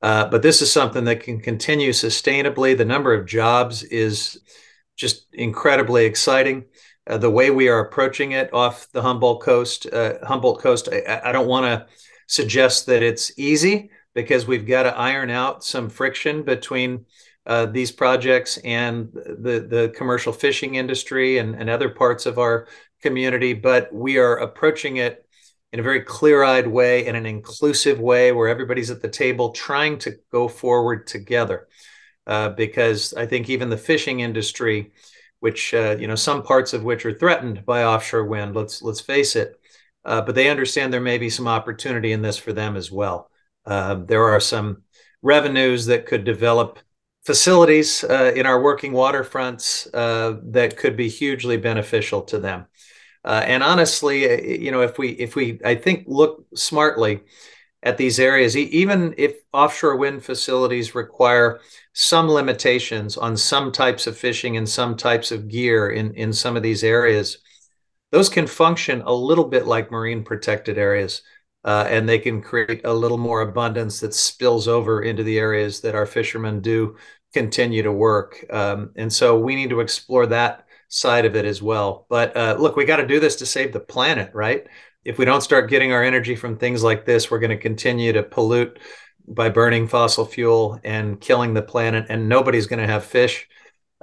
Uh, 0.00 0.28
but 0.28 0.42
this 0.42 0.62
is 0.62 0.70
something 0.70 1.04
that 1.06 1.24
can 1.24 1.40
continue 1.40 1.90
sustainably. 1.90 2.78
The 2.78 2.84
number 2.84 3.12
of 3.14 3.26
jobs 3.26 3.82
is 3.82 4.38
just 4.94 5.26
incredibly 5.32 6.04
exciting. 6.04 6.66
Uh, 7.04 7.18
the 7.18 7.30
way 7.30 7.50
we 7.50 7.68
are 7.68 7.80
approaching 7.80 8.30
it 8.30 8.54
off 8.54 8.86
the 8.92 9.02
Humboldt 9.02 9.42
coast, 9.42 9.92
uh, 9.92 10.24
Humboldt 10.24 10.60
coast, 10.60 10.88
I, 10.92 11.20
I 11.24 11.32
don't 11.32 11.48
want 11.48 11.66
to 11.66 11.86
suggest 12.26 12.86
that 12.86 13.02
it's 13.02 13.38
easy 13.38 13.90
because 14.14 14.46
we've 14.46 14.66
got 14.66 14.84
to 14.84 14.96
iron 14.96 15.30
out 15.30 15.64
some 15.64 15.88
friction 15.88 16.42
between 16.42 17.04
uh, 17.46 17.66
these 17.66 17.92
projects 17.92 18.56
and 18.58 19.12
the, 19.12 19.66
the 19.68 19.92
commercial 19.96 20.32
fishing 20.32 20.76
industry 20.76 21.38
and, 21.38 21.54
and 21.54 21.68
other 21.68 21.90
parts 21.90 22.26
of 22.26 22.38
our 22.38 22.66
community. 23.02 23.52
But 23.52 23.92
we 23.92 24.18
are 24.18 24.36
approaching 24.36 24.96
it 24.96 25.26
in 25.72 25.80
a 25.80 25.82
very 25.82 26.00
clear 26.00 26.44
eyed 26.44 26.68
way, 26.68 27.04
in 27.04 27.16
an 27.16 27.26
inclusive 27.26 27.98
way 28.00 28.32
where 28.32 28.48
everybody's 28.48 28.90
at 28.90 29.02
the 29.02 29.08
table 29.08 29.50
trying 29.50 29.98
to 29.98 30.16
go 30.30 30.46
forward 30.48 31.06
together. 31.06 31.68
Uh, 32.26 32.48
because 32.50 33.12
I 33.12 33.26
think 33.26 33.50
even 33.50 33.68
the 33.68 33.76
fishing 33.76 34.20
industry, 34.20 34.92
which 35.40 35.74
uh, 35.74 35.96
you 35.98 36.06
know 36.06 36.14
some 36.14 36.42
parts 36.42 36.72
of 36.72 36.84
which 36.84 37.04
are 37.04 37.12
threatened 37.12 37.66
by 37.66 37.84
offshore 37.84 38.24
wind, 38.24 38.54
let's 38.54 38.80
let's 38.82 39.00
face 39.00 39.36
it, 39.36 39.60
uh, 40.04 40.20
but 40.20 40.34
they 40.34 40.48
understand 40.48 40.92
there 40.92 41.00
may 41.00 41.18
be 41.18 41.30
some 41.30 41.48
opportunity 41.48 42.12
in 42.12 42.22
this 42.22 42.36
for 42.36 42.52
them 42.52 42.76
as 42.76 42.90
well. 42.90 43.30
Uh, 43.66 43.94
there 43.94 44.24
are 44.24 44.40
some 44.40 44.82
revenues 45.22 45.86
that 45.86 46.06
could 46.06 46.24
develop 46.24 46.78
facilities 47.24 48.04
uh, 48.04 48.32
in 48.36 48.46
our 48.46 48.60
working 48.60 48.92
waterfronts 48.92 49.88
uh, 49.94 50.38
that 50.44 50.76
could 50.76 50.96
be 50.96 51.08
hugely 51.08 51.56
beneficial 51.56 52.22
to 52.22 52.38
them. 52.38 52.66
Uh, 53.24 53.42
and 53.46 53.62
honestly, 53.62 54.30
uh, 54.30 54.36
you 54.36 54.70
know, 54.70 54.82
if 54.82 54.98
we 54.98 55.10
if 55.10 55.34
we 55.34 55.58
I 55.64 55.74
think 55.74 56.04
look 56.06 56.44
smartly 56.54 57.22
at 57.82 57.96
these 57.96 58.20
areas, 58.20 58.56
even 58.56 59.14
if 59.16 59.36
offshore 59.52 59.96
wind 59.96 60.22
facilities 60.22 60.94
require 60.94 61.60
some 61.94 62.28
limitations 62.28 63.16
on 63.16 63.36
some 63.36 63.72
types 63.72 64.06
of 64.06 64.18
fishing 64.18 64.58
and 64.58 64.68
some 64.68 64.94
types 64.96 65.32
of 65.32 65.48
gear 65.48 65.88
in 65.88 66.12
in 66.14 66.34
some 66.34 66.56
of 66.56 66.62
these 66.62 66.84
areas 66.84 67.38
those 68.14 68.28
can 68.28 68.46
function 68.46 69.02
a 69.02 69.12
little 69.12 69.44
bit 69.44 69.66
like 69.66 69.90
marine 69.90 70.22
protected 70.22 70.78
areas. 70.78 71.22
Uh, 71.64 71.86
and 71.88 72.06
they 72.06 72.18
can 72.18 72.42
create 72.42 72.82
a 72.84 72.92
little 72.92 73.16
more 73.16 73.40
abundance 73.40 73.98
that 74.00 74.12
spills 74.12 74.68
over 74.68 75.00
into 75.00 75.22
the 75.22 75.38
areas 75.38 75.80
that 75.80 75.94
our 75.94 76.04
fishermen 76.04 76.60
do 76.60 76.94
continue 77.32 77.82
to 77.82 77.90
work. 77.90 78.44
Um, 78.50 78.90
and 78.96 79.10
so 79.10 79.38
we 79.38 79.56
need 79.56 79.70
to 79.70 79.80
explore 79.80 80.26
that 80.26 80.66
side 80.88 81.24
of 81.24 81.36
it 81.36 81.46
as 81.46 81.62
well. 81.62 82.06
But 82.10 82.36
uh, 82.36 82.56
look, 82.58 82.76
we 82.76 82.84
got 82.84 82.98
to 82.98 83.06
do 83.06 83.18
this 83.18 83.36
to 83.36 83.46
save 83.46 83.72
the 83.72 83.80
planet, 83.80 84.30
right? 84.34 84.66
if 85.04 85.18
we 85.18 85.24
don't 85.24 85.42
start 85.42 85.70
getting 85.70 85.92
our 85.92 86.02
energy 86.02 86.34
from 86.34 86.56
things 86.56 86.82
like 86.82 87.04
this, 87.04 87.30
we're 87.30 87.38
going 87.38 87.50
to 87.50 87.58
continue 87.58 88.12
to 88.12 88.22
pollute 88.22 88.78
by 89.28 89.48
burning 89.48 89.86
fossil 89.86 90.24
fuel 90.24 90.80
and 90.84 91.20
killing 91.20 91.54
the 91.54 91.62
planet, 91.62 92.06
and 92.08 92.28
nobody's 92.28 92.66
going 92.66 92.80
to 92.80 92.86
have 92.86 93.04
fish. 93.04 93.48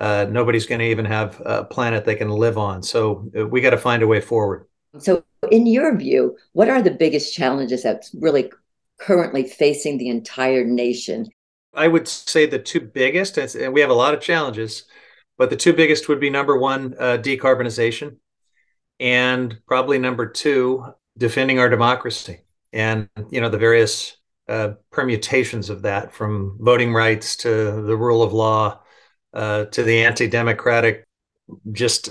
Uh, 0.01 0.25
nobody's 0.31 0.65
going 0.65 0.79
to 0.79 0.85
even 0.85 1.05
have 1.05 1.39
a 1.45 1.63
planet 1.63 2.05
they 2.05 2.15
can 2.15 2.29
live 2.29 2.57
on. 2.57 2.81
So 2.81 3.29
uh, 3.37 3.47
we 3.47 3.61
got 3.61 3.69
to 3.69 3.77
find 3.77 4.01
a 4.01 4.07
way 4.07 4.19
forward. 4.19 4.65
So, 4.97 5.23
in 5.51 5.67
your 5.67 5.95
view, 5.95 6.37
what 6.53 6.69
are 6.69 6.81
the 6.81 6.91
biggest 6.91 7.35
challenges 7.35 7.83
that's 7.83 8.13
really 8.19 8.51
currently 8.99 9.47
facing 9.47 9.99
the 9.99 10.09
entire 10.09 10.65
nation? 10.65 11.29
I 11.75 11.87
would 11.87 12.07
say 12.07 12.47
the 12.47 12.57
two 12.57 12.81
biggest, 12.81 13.37
and 13.37 13.73
we 13.73 13.79
have 13.79 13.91
a 13.91 13.93
lot 13.93 14.15
of 14.15 14.21
challenges, 14.21 14.85
but 15.37 15.51
the 15.51 15.55
two 15.55 15.71
biggest 15.71 16.09
would 16.09 16.19
be 16.19 16.31
number 16.31 16.57
one, 16.57 16.95
uh, 16.99 17.17
decarbonization, 17.21 18.17
and 18.99 19.59
probably 19.67 19.99
number 19.99 20.25
two, 20.25 20.83
defending 21.17 21.59
our 21.59 21.69
democracy 21.69 22.41
and 22.73 23.07
you 23.29 23.39
know 23.39 23.49
the 23.49 23.57
various 23.57 24.17
uh, 24.47 24.71
permutations 24.91 25.69
of 25.69 25.83
that, 25.83 26.11
from 26.11 26.57
voting 26.59 26.91
rights 26.91 27.35
to 27.37 27.81
the 27.83 27.95
rule 27.95 28.23
of 28.23 28.33
law 28.33 28.80
uh, 29.33 29.65
to 29.65 29.83
the 29.83 30.03
anti-democratic 30.03 31.07
just 31.71 32.09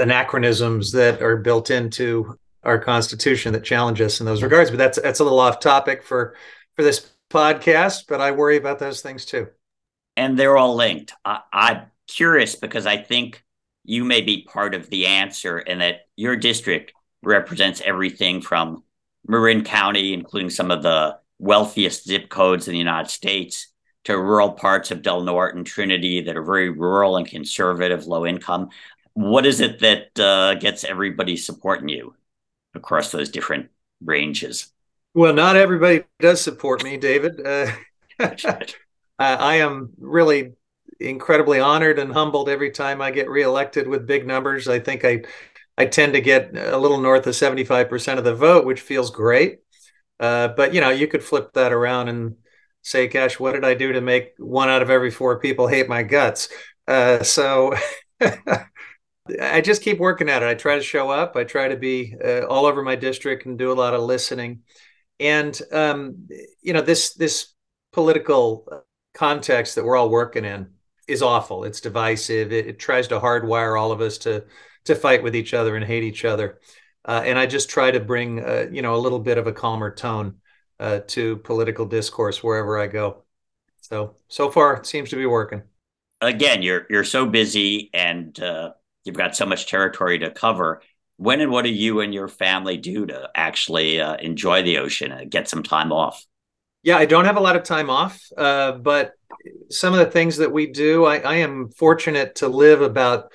anachronisms 0.00 0.92
that 0.92 1.22
are 1.22 1.36
built 1.36 1.70
into 1.70 2.38
our 2.62 2.78
constitution 2.78 3.52
that 3.52 3.64
challenge 3.64 4.00
us 4.00 4.20
in 4.20 4.26
those 4.26 4.42
regards. 4.42 4.70
But 4.70 4.78
that's 4.78 5.00
that's 5.00 5.20
a 5.20 5.24
little 5.24 5.40
off 5.40 5.60
topic 5.60 6.02
for 6.02 6.36
for 6.76 6.82
this 6.82 7.10
podcast. 7.30 8.04
But 8.08 8.20
I 8.20 8.30
worry 8.32 8.56
about 8.56 8.78
those 8.78 9.00
things 9.00 9.24
too. 9.24 9.48
And 10.16 10.38
they're 10.38 10.56
all 10.56 10.74
linked. 10.74 11.14
I, 11.24 11.40
I'm 11.52 11.82
curious 12.06 12.54
because 12.54 12.86
I 12.86 12.98
think 12.98 13.42
you 13.84 14.04
may 14.04 14.20
be 14.20 14.44
part 14.44 14.74
of 14.74 14.90
the 14.90 15.06
answer, 15.06 15.56
and 15.56 15.80
that 15.80 16.02
your 16.16 16.36
district 16.36 16.92
represents 17.22 17.80
everything 17.84 18.40
from 18.42 18.84
Marin 19.26 19.64
County, 19.64 20.12
including 20.12 20.50
some 20.50 20.70
of 20.70 20.82
the 20.82 21.16
wealthiest 21.38 22.04
zip 22.04 22.28
codes 22.28 22.68
in 22.68 22.72
the 22.72 22.78
United 22.78 23.10
States, 23.10 23.71
to 24.04 24.18
rural 24.18 24.52
parts 24.52 24.90
of 24.90 25.02
Del 25.02 25.22
Norte 25.22 25.54
and 25.54 25.66
Trinity 25.66 26.22
that 26.22 26.36
are 26.36 26.42
very 26.42 26.70
rural 26.70 27.16
and 27.16 27.26
conservative, 27.26 28.06
low 28.06 28.26
income. 28.26 28.70
What 29.14 29.46
is 29.46 29.60
it 29.60 29.80
that 29.80 30.18
uh, 30.18 30.54
gets 30.54 30.84
everybody 30.84 31.36
supporting 31.36 31.88
you 31.88 32.14
across 32.74 33.12
those 33.12 33.30
different 33.30 33.70
ranges? 34.04 34.72
Well, 35.14 35.34
not 35.34 35.56
everybody 35.56 36.04
does 36.18 36.40
support 36.40 36.82
me, 36.82 36.96
David. 36.96 37.46
Uh, 37.46 37.70
I 39.18 39.56
am 39.56 39.90
really 39.98 40.54
incredibly 40.98 41.60
honored 41.60 41.98
and 41.98 42.12
humbled 42.12 42.48
every 42.48 42.70
time 42.70 43.02
I 43.02 43.10
get 43.10 43.28
reelected 43.28 43.86
with 43.86 44.06
big 44.06 44.26
numbers. 44.26 44.68
I 44.68 44.78
think 44.78 45.04
I 45.04 45.22
I 45.76 45.86
tend 45.86 46.12
to 46.14 46.20
get 46.20 46.56
a 46.56 46.76
little 46.76 47.00
north 47.00 47.26
of 47.26 47.34
75% 47.34 48.18
of 48.18 48.24
the 48.24 48.34
vote, 48.34 48.66
which 48.66 48.80
feels 48.80 49.10
great. 49.10 49.60
Uh, 50.20 50.48
but 50.48 50.74
you 50.74 50.80
know, 50.80 50.90
you 50.90 51.08
could 51.08 51.22
flip 51.22 51.52
that 51.54 51.72
around 51.72 52.08
and 52.08 52.36
say, 52.82 53.06
gosh, 53.06 53.38
what 53.40 53.52
did 53.52 53.64
I 53.64 53.74
do 53.74 53.92
to 53.92 54.00
make 54.00 54.34
one 54.38 54.68
out 54.68 54.82
of 54.82 54.90
every 54.90 55.10
four 55.10 55.38
people 55.40 55.68
hate 55.68 55.88
my 55.88 56.02
guts? 56.02 56.48
Uh, 56.86 57.22
so 57.22 57.74
I 59.40 59.60
just 59.60 59.82
keep 59.82 59.98
working 59.98 60.28
at 60.28 60.42
it. 60.42 60.48
I 60.48 60.54
try 60.54 60.76
to 60.76 60.82
show 60.82 61.10
up. 61.10 61.36
I 61.36 61.44
try 61.44 61.68
to 61.68 61.76
be 61.76 62.14
uh, 62.22 62.42
all 62.46 62.66
over 62.66 62.82
my 62.82 62.96
district 62.96 63.46
and 63.46 63.58
do 63.58 63.72
a 63.72 63.74
lot 63.74 63.94
of 63.94 64.02
listening. 64.02 64.60
And 65.20 65.58
um, 65.72 66.28
you 66.60 66.72
know, 66.72 66.82
this 66.82 67.14
this 67.14 67.54
political 67.92 68.84
context 69.14 69.76
that 69.76 69.84
we're 69.84 69.96
all 69.96 70.10
working 70.10 70.44
in 70.44 70.68
is 71.06 71.22
awful. 71.22 71.64
It's 71.64 71.80
divisive. 71.80 72.52
It, 72.52 72.66
it 72.66 72.78
tries 72.78 73.08
to 73.08 73.20
hardwire 73.20 73.80
all 73.80 73.92
of 73.92 74.00
us 74.00 74.18
to 74.18 74.44
to 74.86 74.94
fight 74.96 75.22
with 75.22 75.36
each 75.36 75.54
other 75.54 75.76
and 75.76 75.84
hate 75.84 76.02
each 76.02 76.24
other. 76.24 76.58
Uh, 77.04 77.22
and 77.24 77.38
I 77.38 77.46
just 77.46 77.68
try 77.68 77.90
to 77.90 78.00
bring, 78.00 78.40
uh, 78.44 78.66
you 78.70 78.82
know, 78.82 78.94
a 78.94 78.98
little 78.98 79.18
bit 79.18 79.38
of 79.38 79.46
a 79.46 79.52
calmer 79.52 79.94
tone 79.94 80.36
uh, 80.82 81.00
to 81.06 81.36
political 81.36 81.86
discourse 81.86 82.42
wherever 82.42 82.76
I 82.76 82.88
go. 82.88 83.22
So 83.80 84.16
so 84.28 84.50
far, 84.50 84.74
it 84.74 84.86
seems 84.86 85.10
to 85.10 85.16
be 85.16 85.26
working. 85.26 85.62
Again, 86.20 86.62
you're 86.62 86.86
you're 86.90 87.04
so 87.04 87.24
busy 87.24 87.88
and 87.94 88.38
uh, 88.40 88.72
you've 89.04 89.16
got 89.16 89.36
so 89.36 89.46
much 89.46 89.68
territory 89.68 90.18
to 90.18 90.30
cover. 90.30 90.82
When 91.18 91.40
and 91.40 91.52
what 91.52 91.64
do 91.64 91.70
you 91.70 92.00
and 92.00 92.12
your 92.12 92.26
family 92.26 92.76
do 92.78 93.06
to 93.06 93.30
actually 93.34 94.00
uh, 94.00 94.16
enjoy 94.16 94.62
the 94.64 94.78
ocean 94.78 95.12
and 95.12 95.30
get 95.30 95.48
some 95.48 95.62
time 95.62 95.92
off? 95.92 96.24
Yeah, 96.82 96.96
I 96.96 97.04
don't 97.04 97.26
have 97.26 97.36
a 97.36 97.40
lot 97.40 97.54
of 97.54 97.62
time 97.62 97.88
off, 97.88 98.20
uh, 98.36 98.72
but 98.72 99.12
some 99.70 99.92
of 99.92 100.00
the 100.00 100.10
things 100.10 100.38
that 100.38 100.50
we 100.50 100.66
do, 100.66 101.04
I, 101.04 101.18
I 101.18 101.34
am 101.36 101.70
fortunate 101.70 102.34
to 102.36 102.48
live 102.48 102.82
about 102.82 103.30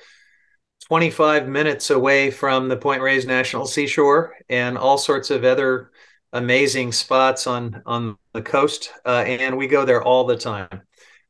25 0.88 1.48
minutes 1.48 1.88
away 1.88 2.30
from 2.30 2.68
the 2.68 2.76
Point 2.76 3.00
Reyes 3.00 3.26
National 3.26 3.66
Seashore 3.66 4.34
and 4.50 4.76
all 4.76 4.98
sorts 4.98 5.30
of 5.30 5.44
other 5.44 5.92
amazing 6.32 6.92
spots 6.92 7.46
on 7.46 7.82
on 7.86 8.16
the 8.32 8.42
coast, 8.42 8.90
uh, 9.04 9.24
and 9.26 9.56
we 9.56 9.66
go 9.66 9.84
there 9.84 10.02
all 10.02 10.24
the 10.24 10.36
time. 10.36 10.82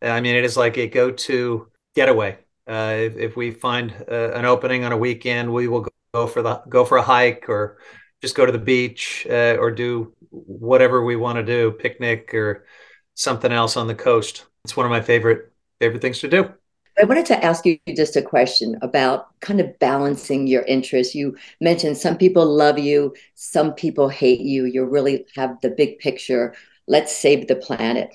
I 0.03 0.21
mean, 0.21 0.37
it 0.37 0.45
is 0.45 0.57
like 0.57 0.77
a 0.79 0.87
go-to 0.87 1.69
getaway. 1.95 2.39
Uh, 2.69 2.95
if, 2.99 3.17
if, 3.17 3.37
we 3.37 3.51
find 3.51 3.93
uh, 4.11 4.33
an 4.33 4.45
opening 4.45 4.85
on 4.85 4.93
a 4.93 4.97
weekend, 4.97 5.53
we 5.53 5.69
will 5.69 5.89
go 6.13 6.27
for 6.27 6.43
the 6.43 6.63
go 6.69 6.85
for 6.85 6.99
a 6.99 7.03
hike 7.03 7.49
or 7.49 7.79
just 8.21 8.37
go 8.37 8.45
to 8.45 8.53
the 8.53 8.59
beach 8.59 9.27
uh, 9.31 9.57
or 9.59 9.71
do 9.71 10.15
whatever 10.31 11.05
we 11.05 11.17
want 11.17 11.37
to 11.37 11.43
do, 11.43 11.71
picnic 11.73 12.35
or 12.35 12.67
something 13.15 13.53
else 13.53 13.77
on 13.77 13.87
the 13.87 13.95
coast. 13.95 14.45
It's 14.65 14.77
one 14.77 14.87
of 14.87 14.91
my 14.91 15.01
favorite 15.01 15.53
favorite 15.81 16.03
things 16.03 16.21
to 16.21 16.29
do. 16.29 16.53
I 17.01 17.05
wanted 17.05 17.27
to 17.27 17.45
ask 17.45 17.65
you 17.65 17.79
just 17.95 18.17
a 18.17 18.23
question 18.23 18.77
about 18.83 19.39
kind 19.41 19.61
of 19.61 19.79
balancing 19.79 20.47
your 20.47 20.63
interests. 20.63 21.15
You 21.15 21.37
mentioned 21.61 21.97
some 21.97 22.17
people 22.17 22.45
love 22.45 22.79
you, 22.79 23.15
some 23.35 23.73
people 23.75 24.09
hate 24.09 24.41
you. 24.41 24.65
You 24.65 24.85
really 24.85 25.25
have 25.37 25.61
the 25.61 25.71
big 25.71 25.99
picture. 25.99 26.55
Let's 26.89 27.15
save 27.17 27.47
the 27.47 27.57
planet. 27.57 28.11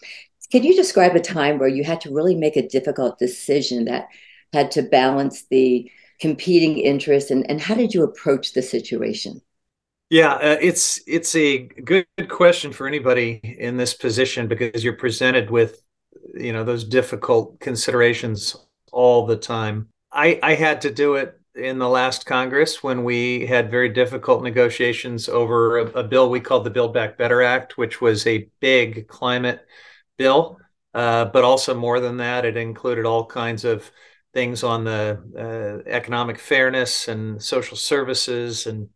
Can 0.51 0.63
you 0.63 0.75
describe 0.75 1.15
a 1.15 1.21
time 1.21 1.59
where 1.59 1.69
you 1.69 1.83
had 1.83 2.01
to 2.01 2.13
really 2.13 2.35
make 2.35 2.57
a 2.57 2.67
difficult 2.67 3.19
decision 3.19 3.85
that 3.85 4.07
had 4.51 4.69
to 4.71 4.83
balance 4.83 5.45
the 5.49 5.89
competing 6.19 6.77
interests, 6.77 7.31
and, 7.31 7.49
and 7.49 7.59
how 7.59 7.75
did 7.75 7.93
you 7.93 8.03
approach 8.03 8.53
the 8.53 8.61
situation? 8.61 9.41
Yeah, 10.09 10.33
uh, 10.33 10.57
it's 10.61 11.01
it's 11.07 11.35
a 11.35 11.59
good 11.83 12.05
question 12.29 12.71
for 12.71 12.85
anybody 12.85 13.39
in 13.43 13.77
this 13.77 13.93
position 13.93 14.47
because 14.47 14.83
you're 14.83 14.93
presented 14.93 15.49
with 15.49 15.81
you 16.35 16.53
know 16.53 16.63
those 16.63 16.83
difficult 16.83 17.59
considerations 17.59 18.55
all 18.93 19.25
the 19.25 19.35
time. 19.35 19.89
I, 20.11 20.39
I 20.41 20.53
had 20.53 20.81
to 20.81 20.91
do 20.91 21.15
it 21.15 21.39
in 21.55 21.77
the 21.77 21.89
last 21.89 22.25
Congress 22.25 22.81
when 22.81 23.03
we 23.03 23.45
had 23.45 23.69
very 23.69 23.89
difficult 23.89 24.43
negotiations 24.43 25.29
over 25.29 25.79
a, 25.79 25.85
a, 25.99 26.03
bill 26.03 26.29
we 26.29 26.39
called 26.39 26.63
the 26.63 26.69
Build 26.69 26.93
Back 26.93 27.17
Better 27.17 27.43
Act, 27.43 27.77
which 27.77 28.01
was 28.01 28.25
a 28.25 28.49
big 28.59 29.07
climate 29.07 29.65
bill. 30.17 30.59
Uh, 30.93 31.25
but 31.25 31.43
also 31.43 31.73
more 31.73 31.99
than 31.99 32.17
that, 32.17 32.45
it 32.45 32.57
included 32.57 33.05
all 33.05 33.25
kinds 33.25 33.65
of 33.65 33.91
things 34.33 34.63
on 34.63 34.83
the 34.83 35.19
uh, 35.37 35.89
economic 35.89 36.39
fairness 36.39 37.07
and 37.07 37.41
social 37.41 37.77
services 37.77 38.65
and 38.65 38.89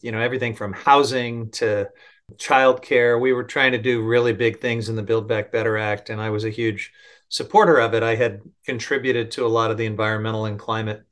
you 0.00 0.12
know 0.12 0.20
everything 0.20 0.54
from 0.54 0.72
housing 0.72 1.50
to 1.50 1.88
childcare. 2.36 3.20
We 3.20 3.32
were 3.32 3.44
trying 3.44 3.72
to 3.72 3.78
do 3.78 4.02
really 4.02 4.32
big 4.32 4.60
things 4.60 4.88
in 4.88 4.96
the 4.96 5.02
Build 5.02 5.28
Back 5.28 5.52
Better 5.52 5.78
Act, 5.78 6.10
and 6.10 6.20
I 6.20 6.30
was 6.30 6.44
a 6.44 6.50
huge 6.50 6.92
supporter 7.34 7.78
of 7.80 7.94
it, 7.94 8.04
I 8.04 8.14
had 8.14 8.42
contributed 8.64 9.32
to 9.32 9.44
a 9.44 9.48
lot 9.48 9.72
of 9.72 9.76
the 9.76 9.86
environmental 9.86 10.44
and 10.44 10.56
climate 10.56 11.02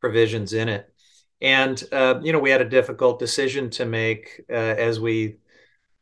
provisions 0.00 0.52
in 0.52 0.68
it. 0.68 0.88
And, 1.40 1.82
uh, 1.90 2.20
you 2.22 2.32
know, 2.32 2.38
we 2.38 2.50
had 2.50 2.60
a 2.60 2.68
difficult 2.68 3.18
decision 3.18 3.68
to 3.70 3.84
make 3.84 4.42
uh, 4.48 4.52
as 4.54 5.00
we 5.00 5.38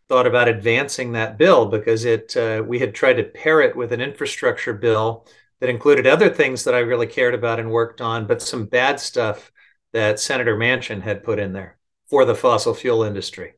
thought 0.07 0.27
about 0.27 0.49
advancing 0.49 1.13
that 1.13 1.39
bill 1.39 1.65
because 1.65 2.05
it 2.05 2.37
uh, 2.37 2.63
we 2.67 2.79
had 2.79 2.95
tried 2.95 3.15
to 3.15 3.25
pair 3.25 3.63
it 3.63 3.75
with 3.75 3.93
an 3.93 4.03
infrastructure 4.03 4.75
bill 4.75 5.27
that 5.61 5.71
included 5.71 6.07
other 6.07 6.29
things 6.29 6.65
that 6.65 6.75
I 6.75 6.81
really 6.81 7.07
cared 7.07 7.33
about 7.33 7.59
and 7.59 7.71
worked 7.71 8.03
on, 8.03 8.27
but 8.27 8.43
some 8.43 8.67
bad 8.67 9.01
stuff 9.01 9.51
that 9.95 10.21
Senator 10.21 10.59
Manchin 10.59 11.01
had 11.01 11.25
put 11.25 11.39
in 11.39 11.55
there 11.55 11.79
for 12.11 12.27
the 12.27 12.35
fossil 12.35 12.75
fuel 12.75 13.03
industry. 13.03 13.55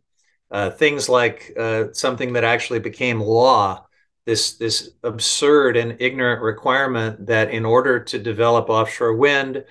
Uh, 0.52 0.70
things 0.70 1.08
like 1.08 1.52
uh, 1.58 1.86
something 1.92 2.34
that 2.34 2.44
actually 2.44 2.78
became 2.78 3.18
law 3.18 3.86
this 4.24 4.56
this 4.56 4.90
absurd 5.02 5.76
and 5.76 6.00
ignorant 6.00 6.42
requirement 6.42 7.26
that 7.26 7.50
in 7.50 7.64
order 7.64 8.00
to 8.00 8.18
develop 8.18 8.68
offshore 8.70 9.16
wind 9.16 9.64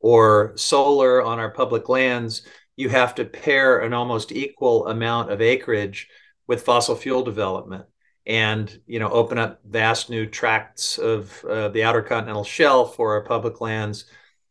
or 0.00 0.52
solar 0.56 1.22
on 1.22 1.38
our 1.38 1.50
public 1.50 1.88
lands, 1.88 2.42
you 2.76 2.88
have 2.88 3.14
to 3.14 3.24
pair 3.24 3.80
an 3.80 3.94
almost 3.94 4.32
equal 4.32 4.86
amount 4.88 5.32
of 5.32 5.40
acreage 5.40 6.08
with 6.46 6.62
fossil 6.62 6.94
fuel 6.94 7.22
development 7.22 7.86
and 8.26 8.80
you 8.86 8.98
know 8.98 9.08
open 9.10 9.38
up 9.38 9.60
vast 9.64 10.10
new 10.10 10.26
tracts 10.26 10.98
of 10.98 11.44
uh, 11.44 11.68
the 11.68 11.82
outer 11.84 12.02
continental 12.02 12.44
shelf 12.44 12.98
or 12.98 13.14
our 13.14 13.24
public 13.24 13.60
lands 13.60 14.04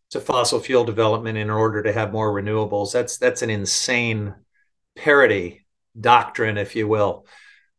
to 0.09 0.19
fossil 0.19 0.59
fuel 0.59 0.83
development 0.83 1.37
in 1.37 1.49
order 1.49 1.83
to 1.83 1.93
have 1.93 2.11
more 2.11 2.33
renewables. 2.33 2.91
That's 2.91 3.17
that's 3.17 3.43
an 3.43 3.49
insane 3.49 4.33
parity 4.95 5.65
doctrine 5.99 6.57
if 6.57 6.75
you 6.75 6.87
will 6.87 7.25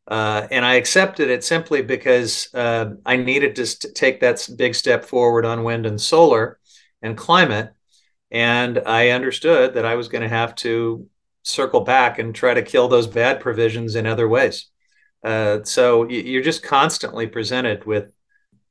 uh, 0.09 0.47
and 0.51 0.65
I 0.65 0.75
accepted 0.75 1.31
it 1.31 1.45
simply 1.45 1.83
because 1.83 2.49
uh, 2.55 2.91
I 3.05 3.17
needed 3.17 3.57
to 3.57 3.93
take 3.93 4.21
that 4.21 4.49
big 4.57 4.75
step 4.75 5.05
forward 5.05 5.45
on 5.45 5.65
wind 5.65 5.87
and 5.87 6.01
solar 6.01 6.59
and 7.03 7.17
climate. 7.17 7.73
And 8.31 8.83
I 8.87 9.11
understood 9.11 9.75
that 9.75 9.85
I 9.85 9.95
was 9.95 10.09
going 10.09 10.23
to 10.23 10.29
have 10.29 10.55
to 10.57 11.09
circle 11.43 11.81
back 11.81 12.19
and 12.19 12.35
try 12.35 12.55
to 12.55 12.63
kill 12.63 12.89
those 12.89 13.07
bad 13.07 13.41
provisions 13.41 13.95
in 13.95 14.07
other 14.07 14.29
ways. 14.29 14.67
Uh, 15.25 15.63
so 15.65 16.09
you're 16.09 16.43
just 16.43 16.63
constantly 16.63 17.27
presented 17.27 17.85
with 17.85 18.13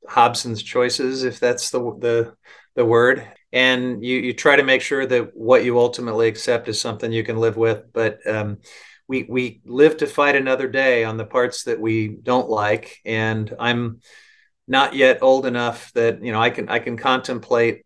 Hobson's 0.07 0.63
choices, 0.63 1.23
if 1.23 1.39
that's 1.39 1.69
the 1.69 1.79
the 1.79 2.35
the 2.75 2.85
word, 2.85 3.27
and 3.51 4.03
you 4.03 4.17
you 4.19 4.33
try 4.33 4.55
to 4.55 4.63
make 4.63 4.81
sure 4.81 5.05
that 5.05 5.35
what 5.35 5.65
you 5.65 5.79
ultimately 5.79 6.27
accept 6.27 6.69
is 6.69 6.79
something 6.79 7.11
you 7.11 7.23
can 7.23 7.37
live 7.37 7.57
with. 7.57 7.91
But 7.91 8.25
um, 8.27 8.59
we 9.07 9.23
we 9.23 9.61
live 9.65 9.97
to 9.97 10.07
fight 10.07 10.35
another 10.35 10.67
day 10.67 11.03
on 11.03 11.17
the 11.17 11.25
parts 11.25 11.63
that 11.63 11.79
we 11.79 12.07
don't 12.07 12.49
like, 12.49 13.01
and 13.05 13.53
I'm 13.59 14.01
not 14.67 14.95
yet 14.95 15.21
old 15.21 15.45
enough 15.45 15.91
that 15.93 16.23
you 16.23 16.31
know 16.31 16.41
I 16.41 16.49
can 16.49 16.69
I 16.69 16.79
can 16.79 16.97
contemplate 16.97 17.85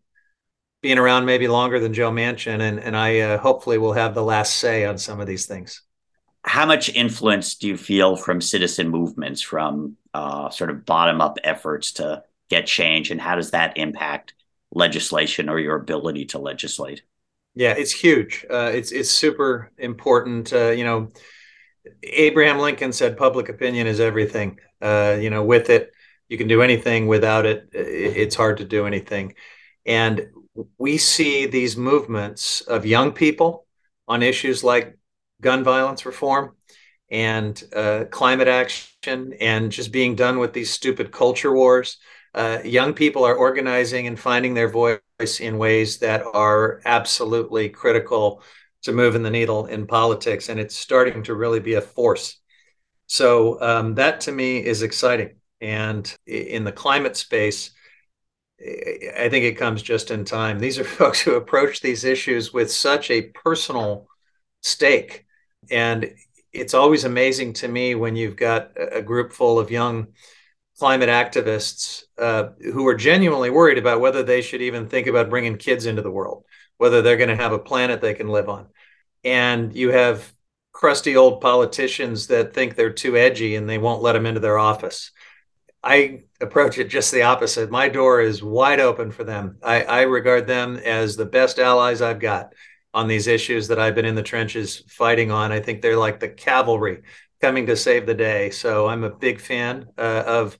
being 0.82 0.98
around 0.98 1.26
maybe 1.26 1.46
longer 1.46 1.78
than 1.78 1.92
Joe 1.92 2.10
Manchin, 2.10 2.60
and 2.60 2.80
and 2.80 2.96
I 2.96 3.20
uh, 3.20 3.38
hopefully 3.38 3.78
will 3.78 3.92
have 3.92 4.14
the 4.14 4.22
last 4.22 4.56
say 4.58 4.84
on 4.84 4.98
some 4.98 5.20
of 5.20 5.26
these 5.26 5.46
things. 5.46 5.82
How 6.42 6.64
much 6.64 6.88
influence 6.94 7.56
do 7.56 7.68
you 7.68 7.76
feel 7.76 8.16
from 8.16 8.40
citizen 8.40 8.88
movements, 8.88 9.42
from 9.42 9.98
uh, 10.14 10.48
sort 10.48 10.70
of 10.70 10.86
bottom 10.86 11.20
up 11.20 11.36
efforts 11.44 11.92
to 11.92 12.24
get 12.48 12.66
change, 12.66 13.10
and 13.10 13.20
how 13.20 13.36
does 13.36 13.50
that 13.50 13.76
impact 13.76 14.34
legislation 14.72 15.48
or 15.48 15.58
your 15.58 15.76
ability 15.76 16.26
to 16.26 16.38
legislate? 16.38 17.02
Yeah, 17.54 17.74
it's 17.76 17.92
huge. 17.92 18.46
Uh, 18.48 18.70
it's 18.72 18.92
it's 18.92 19.10
super 19.10 19.72
important. 19.78 20.52
Uh, 20.52 20.70
you 20.70 20.84
know, 20.84 21.10
Abraham 22.04 22.58
Lincoln 22.58 22.92
said, 22.92 23.16
"Public 23.18 23.48
opinion 23.48 23.86
is 23.86 24.00
everything." 24.00 24.58
Uh, 24.82 25.18
you 25.20 25.30
know, 25.30 25.44
with 25.44 25.70
it, 25.70 25.92
you 26.28 26.38
can 26.38 26.48
do 26.48 26.62
anything. 26.62 27.06
Without 27.08 27.46
it, 27.46 27.68
it's 27.72 28.36
hard 28.36 28.58
to 28.58 28.64
do 28.64 28.86
anything. 28.86 29.34
And 29.86 30.28
we 30.78 30.98
see 30.98 31.46
these 31.46 31.76
movements 31.76 32.62
of 32.62 32.86
young 32.86 33.12
people 33.12 33.66
on 34.08 34.22
issues 34.22 34.64
like 34.64 34.98
gun 35.40 35.64
violence 35.64 36.06
reform 36.06 36.56
and 37.10 37.62
uh, 37.74 38.04
climate 38.10 38.48
action 38.48 39.34
and 39.40 39.72
just 39.72 39.92
being 39.92 40.14
done 40.14 40.38
with 40.38 40.52
these 40.52 40.70
stupid 40.70 41.12
culture 41.12 41.52
wars. 41.54 41.98
Uh, 42.34 42.58
young 42.64 42.94
people 42.94 43.24
are 43.24 43.34
organizing 43.34 44.06
and 44.06 44.18
finding 44.20 44.54
their 44.54 44.68
voice 44.68 45.00
in 45.40 45.58
ways 45.58 45.98
that 45.98 46.22
are 46.34 46.80
absolutely 46.84 47.68
critical 47.68 48.42
to 48.82 48.92
moving 48.92 49.22
the 49.22 49.30
needle 49.30 49.66
in 49.66 49.86
politics, 49.86 50.48
and 50.48 50.58
it's 50.58 50.74
starting 50.74 51.22
to 51.24 51.34
really 51.34 51.60
be 51.60 51.74
a 51.74 51.80
force. 51.80 52.38
So 53.06 53.60
um, 53.60 53.94
that 53.96 54.22
to 54.22 54.32
me 54.32 54.64
is 54.64 54.82
exciting. 54.82 55.36
And 55.60 56.12
in 56.26 56.64
the 56.64 56.72
climate 56.72 57.16
space, 57.16 57.72
I 58.60 59.28
think 59.28 59.44
it 59.44 59.58
comes 59.58 59.82
just 59.82 60.10
in 60.10 60.24
time. 60.24 60.58
These 60.58 60.78
are 60.78 60.84
folks 61.00 61.20
who 61.20 61.34
approach 61.34 61.80
these 61.80 62.04
issues 62.04 62.52
with 62.52 62.70
such 62.70 63.10
a 63.10 63.22
personal 63.22 64.06
stake. 64.62 65.26
And 65.70 66.14
it's 66.52 66.74
always 66.74 67.04
amazing 67.04 67.54
to 67.54 67.68
me 67.68 67.94
when 67.94 68.16
you've 68.16 68.36
got 68.36 68.72
a 68.76 69.02
group 69.02 69.32
full 69.32 69.58
of 69.58 69.70
young 69.70 70.08
climate 70.80 71.10
activists 71.10 72.04
uh, 72.16 72.48
who 72.72 72.88
are 72.88 72.94
genuinely 72.94 73.50
worried 73.50 73.76
about 73.76 74.00
whether 74.00 74.22
they 74.22 74.40
should 74.40 74.62
even 74.62 74.88
think 74.88 75.06
about 75.06 75.28
bringing 75.28 75.58
kids 75.58 75.84
into 75.84 76.00
the 76.00 76.10
world, 76.10 76.42
whether 76.78 77.02
they're 77.02 77.18
going 77.18 77.28
to 77.28 77.36
have 77.36 77.52
a 77.52 77.58
planet 77.58 78.00
they 78.00 78.14
can 78.14 78.28
live 78.28 78.48
on. 78.48 78.66
And 79.22 79.76
you 79.76 79.90
have 79.90 80.32
crusty 80.72 81.16
old 81.16 81.42
politicians 81.42 82.28
that 82.28 82.54
think 82.54 82.74
they're 82.74 82.94
too 82.94 83.14
edgy 83.14 83.56
and 83.56 83.68
they 83.68 83.76
won't 83.76 84.00
let 84.00 84.14
them 84.14 84.24
into 84.24 84.40
their 84.40 84.58
office. 84.58 85.10
I 85.84 86.22
approach 86.40 86.78
it 86.78 86.88
just 86.88 87.12
the 87.12 87.24
opposite. 87.24 87.70
My 87.70 87.90
door 87.90 88.22
is 88.22 88.42
wide 88.42 88.80
open 88.80 89.10
for 89.10 89.22
them. 89.22 89.58
I, 89.62 89.82
I 89.82 90.00
regard 90.02 90.46
them 90.46 90.78
as 90.78 91.14
the 91.14 91.26
best 91.26 91.58
allies 91.58 92.00
I've 92.00 92.20
got 92.20 92.54
on 92.94 93.06
these 93.06 93.26
issues 93.26 93.68
that 93.68 93.78
I've 93.78 93.94
been 93.94 94.06
in 94.06 94.14
the 94.14 94.22
trenches 94.22 94.82
fighting 94.88 95.30
on. 95.30 95.52
I 95.52 95.60
think 95.60 95.82
they're 95.82 95.98
like 95.98 96.20
the 96.20 96.30
cavalry 96.30 97.02
coming 97.40 97.66
to 97.66 97.76
save 97.76 98.06
the 98.06 98.14
day. 98.14 98.50
So 98.50 98.86
I'm 98.88 99.04
a 99.04 99.10
big 99.10 99.40
fan 99.40 99.88
uh, 99.98 100.24
of 100.26 100.58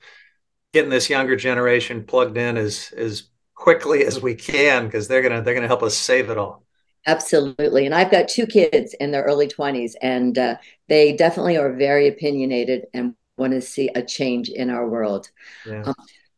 getting 0.73 0.91
this 0.91 1.11
younger 1.11 1.37
generation 1.37 2.05
plugged 2.05 2.37
in 2.37 2.57
as 2.57 2.93
as 2.97 3.25
quickly 3.55 4.05
as 4.05 4.21
we 4.21 4.35
can 4.35 4.87
because 4.87 5.09
they're 5.09 5.23
gonna 5.23 5.43
they're 5.43 5.55
gonna 5.55 5.67
help 5.67 5.83
us 5.83 5.97
save 5.97 6.31
it 6.31 6.39
all. 6.39 6.65
Absolutely, 7.07 7.87
and 7.87 7.95
I've 7.95 8.11
got 8.11 8.29
two 8.29 8.47
kids 8.47 8.95
in 9.01 9.11
their 9.11 9.23
early 9.23 9.49
twenties, 9.49 9.97
and 10.03 10.37
uh, 10.39 10.57
they 10.89 11.13
definitely 11.15 11.57
are 11.57 11.73
very 11.73 12.09
opinionated 12.09 12.87
and 12.93 13.15
want 13.39 13.53
to 13.55 13.61
see 13.63 13.89
a 13.95 14.03
change 14.03 14.51
in 14.51 14.69
our 14.69 14.87
world. 14.89 15.31
Yeah. 15.65 15.83
Um, 15.85 15.95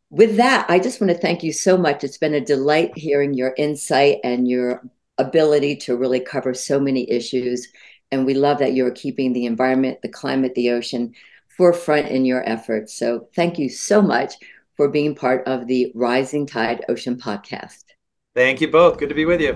with 0.09 0.37
that, 0.37 0.69
I 0.69 0.79
just 0.79 1.01
want 1.01 1.11
to 1.11 1.17
thank 1.17 1.43
you 1.43 1.51
so 1.51 1.77
much. 1.77 2.03
It's 2.03 2.17
been 2.17 2.35
a 2.35 2.41
delight 2.41 2.97
hearing 2.97 3.33
your 3.33 3.53
insight 3.57 4.19
and 4.23 4.47
your 4.47 4.83
ability 5.17 5.75
to 5.77 5.97
really 5.97 6.19
cover 6.19 6.53
so 6.53 6.79
many 6.79 7.09
issues. 7.09 7.67
And 8.13 8.27
we 8.27 8.35
love 8.35 8.59
that 8.59 8.75
you're 8.75 8.91
keeping 8.91 9.33
the 9.33 9.47
environment, 9.47 10.03
the 10.03 10.07
climate, 10.07 10.53
the 10.53 10.69
ocean 10.69 11.15
forefront 11.57 12.09
in 12.09 12.25
your 12.25 12.47
efforts. 12.47 12.93
So 12.93 13.27
thank 13.35 13.57
you 13.57 13.69
so 13.69 14.03
much 14.03 14.35
for 14.77 14.87
being 14.87 15.15
part 15.15 15.47
of 15.47 15.65
the 15.65 15.91
Rising 15.95 16.45
Tide 16.45 16.85
Ocean 16.87 17.17
podcast. 17.17 17.85
Thank 18.35 18.61
you 18.61 18.67
both. 18.67 18.99
Good 18.99 19.09
to 19.09 19.15
be 19.15 19.25
with 19.25 19.41
you. 19.41 19.53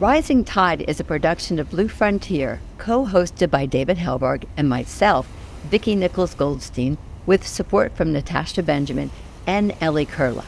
Rising 0.00 0.42
Tide 0.42 0.86
is 0.88 0.98
a 0.98 1.04
production 1.04 1.58
of 1.58 1.68
Blue 1.68 1.88
Frontier, 1.88 2.58
co 2.78 3.04
hosted 3.04 3.50
by 3.50 3.66
David 3.66 3.98
Helvarg 3.98 4.46
and 4.56 4.66
myself, 4.66 5.28
Vicki 5.64 5.94
Nichols 5.94 6.32
Goldstein, 6.32 6.96
with 7.26 7.46
support 7.46 7.94
from 7.94 8.14
Natasha 8.14 8.62
Benjamin 8.62 9.10
and 9.46 9.76
Ellie 9.82 10.06
Kurla. 10.06 10.46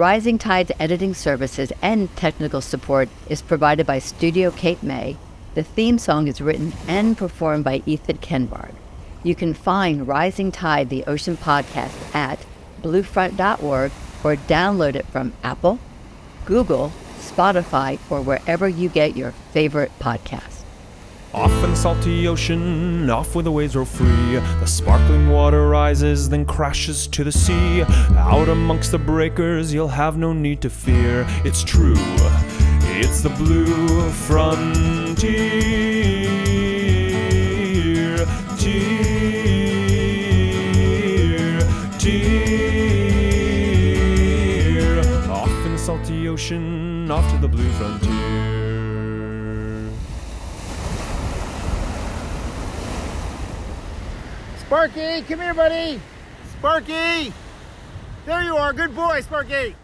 Rising 0.00 0.38
Tide's 0.38 0.72
editing 0.80 1.12
services 1.12 1.74
and 1.82 2.08
technical 2.16 2.62
support 2.62 3.10
is 3.28 3.42
provided 3.42 3.86
by 3.86 3.98
Studio 3.98 4.50
Cape 4.50 4.82
May. 4.82 5.18
The 5.54 5.62
theme 5.62 5.98
song 5.98 6.26
is 6.26 6.40
written 6.40 6.72
and 6.88 7.18
performed 7.18 7.64
by 7.64 7.82
Ethan 7.84 8.16
Kenbard. 8.16 8.72
You 9.22 9.34
can 9.34 9.52
find 9.52 10.08
Rising 10.08 10.52
Tide, 10.52 10.88
the 10.88 11.04
Ocean 11.04 11.36
Podcast, 11.36 12.14
at 12.14 12.38
bluefront.org 12.80 13.92
or 14.24 14.36
download 14.36 14.94
it 14.94 15.04
from 15.08 15.34
Apple, 15.42 15.78
Google, 16.46 16.94
Spotify, 17.18 17.98
or 18.08 18.22
wherever 18.22 18.66
you 18.66 18.88
get 18.88 19.18
your 19.18 19.32
favorite 19.52 19.92
podcasts. 20.00 20.59
Off 21.32 21.52
in 21.62 21.70
the 21.70 21.76
salty 21.76 22.26
ocean, 22.26 23.08
off 23.08 23.36
where 23.36 23.44
the 23.44 23.52
waves 23.52 23.76
roll 23.76 23.84
free. 23.84 24.34
The 24.34 24.66
sparkling 24.66 25.30
water 25.30 25.68
rises, 25.68 26.28
then 26.28 26.44
crashes 26.44 27.06
to 27.08 27.22
the 27.22 27.30
sea. 27.30 27.82
Out 28.16 28.48
amongst 28.48 28.90
the 28.90 28.98
breakers, 28.98 29.72
you'll 29.72 29.86
have 29.86 30.18
no 30.18 30.32
need 30.32 30.60
to 30.62 30.70
fear. 30.70 31.24
It's 31.44 31.62
true, 31.62 31.94
it's 32.98 33.20
the 33.20 33.28
blue 33.30 34.10
frontier. 34.10 35.14
Tear, 38.58 39.06
tear. 41.98 42.40
Off 45.30 45.48
in 45.64 45.72
the 45.72 45.78
salty 45.78 46.26
ocean 46.26 47.08
off 47.08 47.30
to 47.30 47.38
the 47.38 47.46
blue 47.48 47.70
frontier. 47.72 48.29
Sparky, 54.70 55.22
come 55.22 55.40
here, 55.40 55.52
buddy. 55.52 56.00
Sparky! 56.52 57.32
There 58.24 58.44
you 58.44 58.56
are. 58.56 58.72
Good 58.72 58.94
boy, 58.94 59.20
Sparky. 59.20 59.74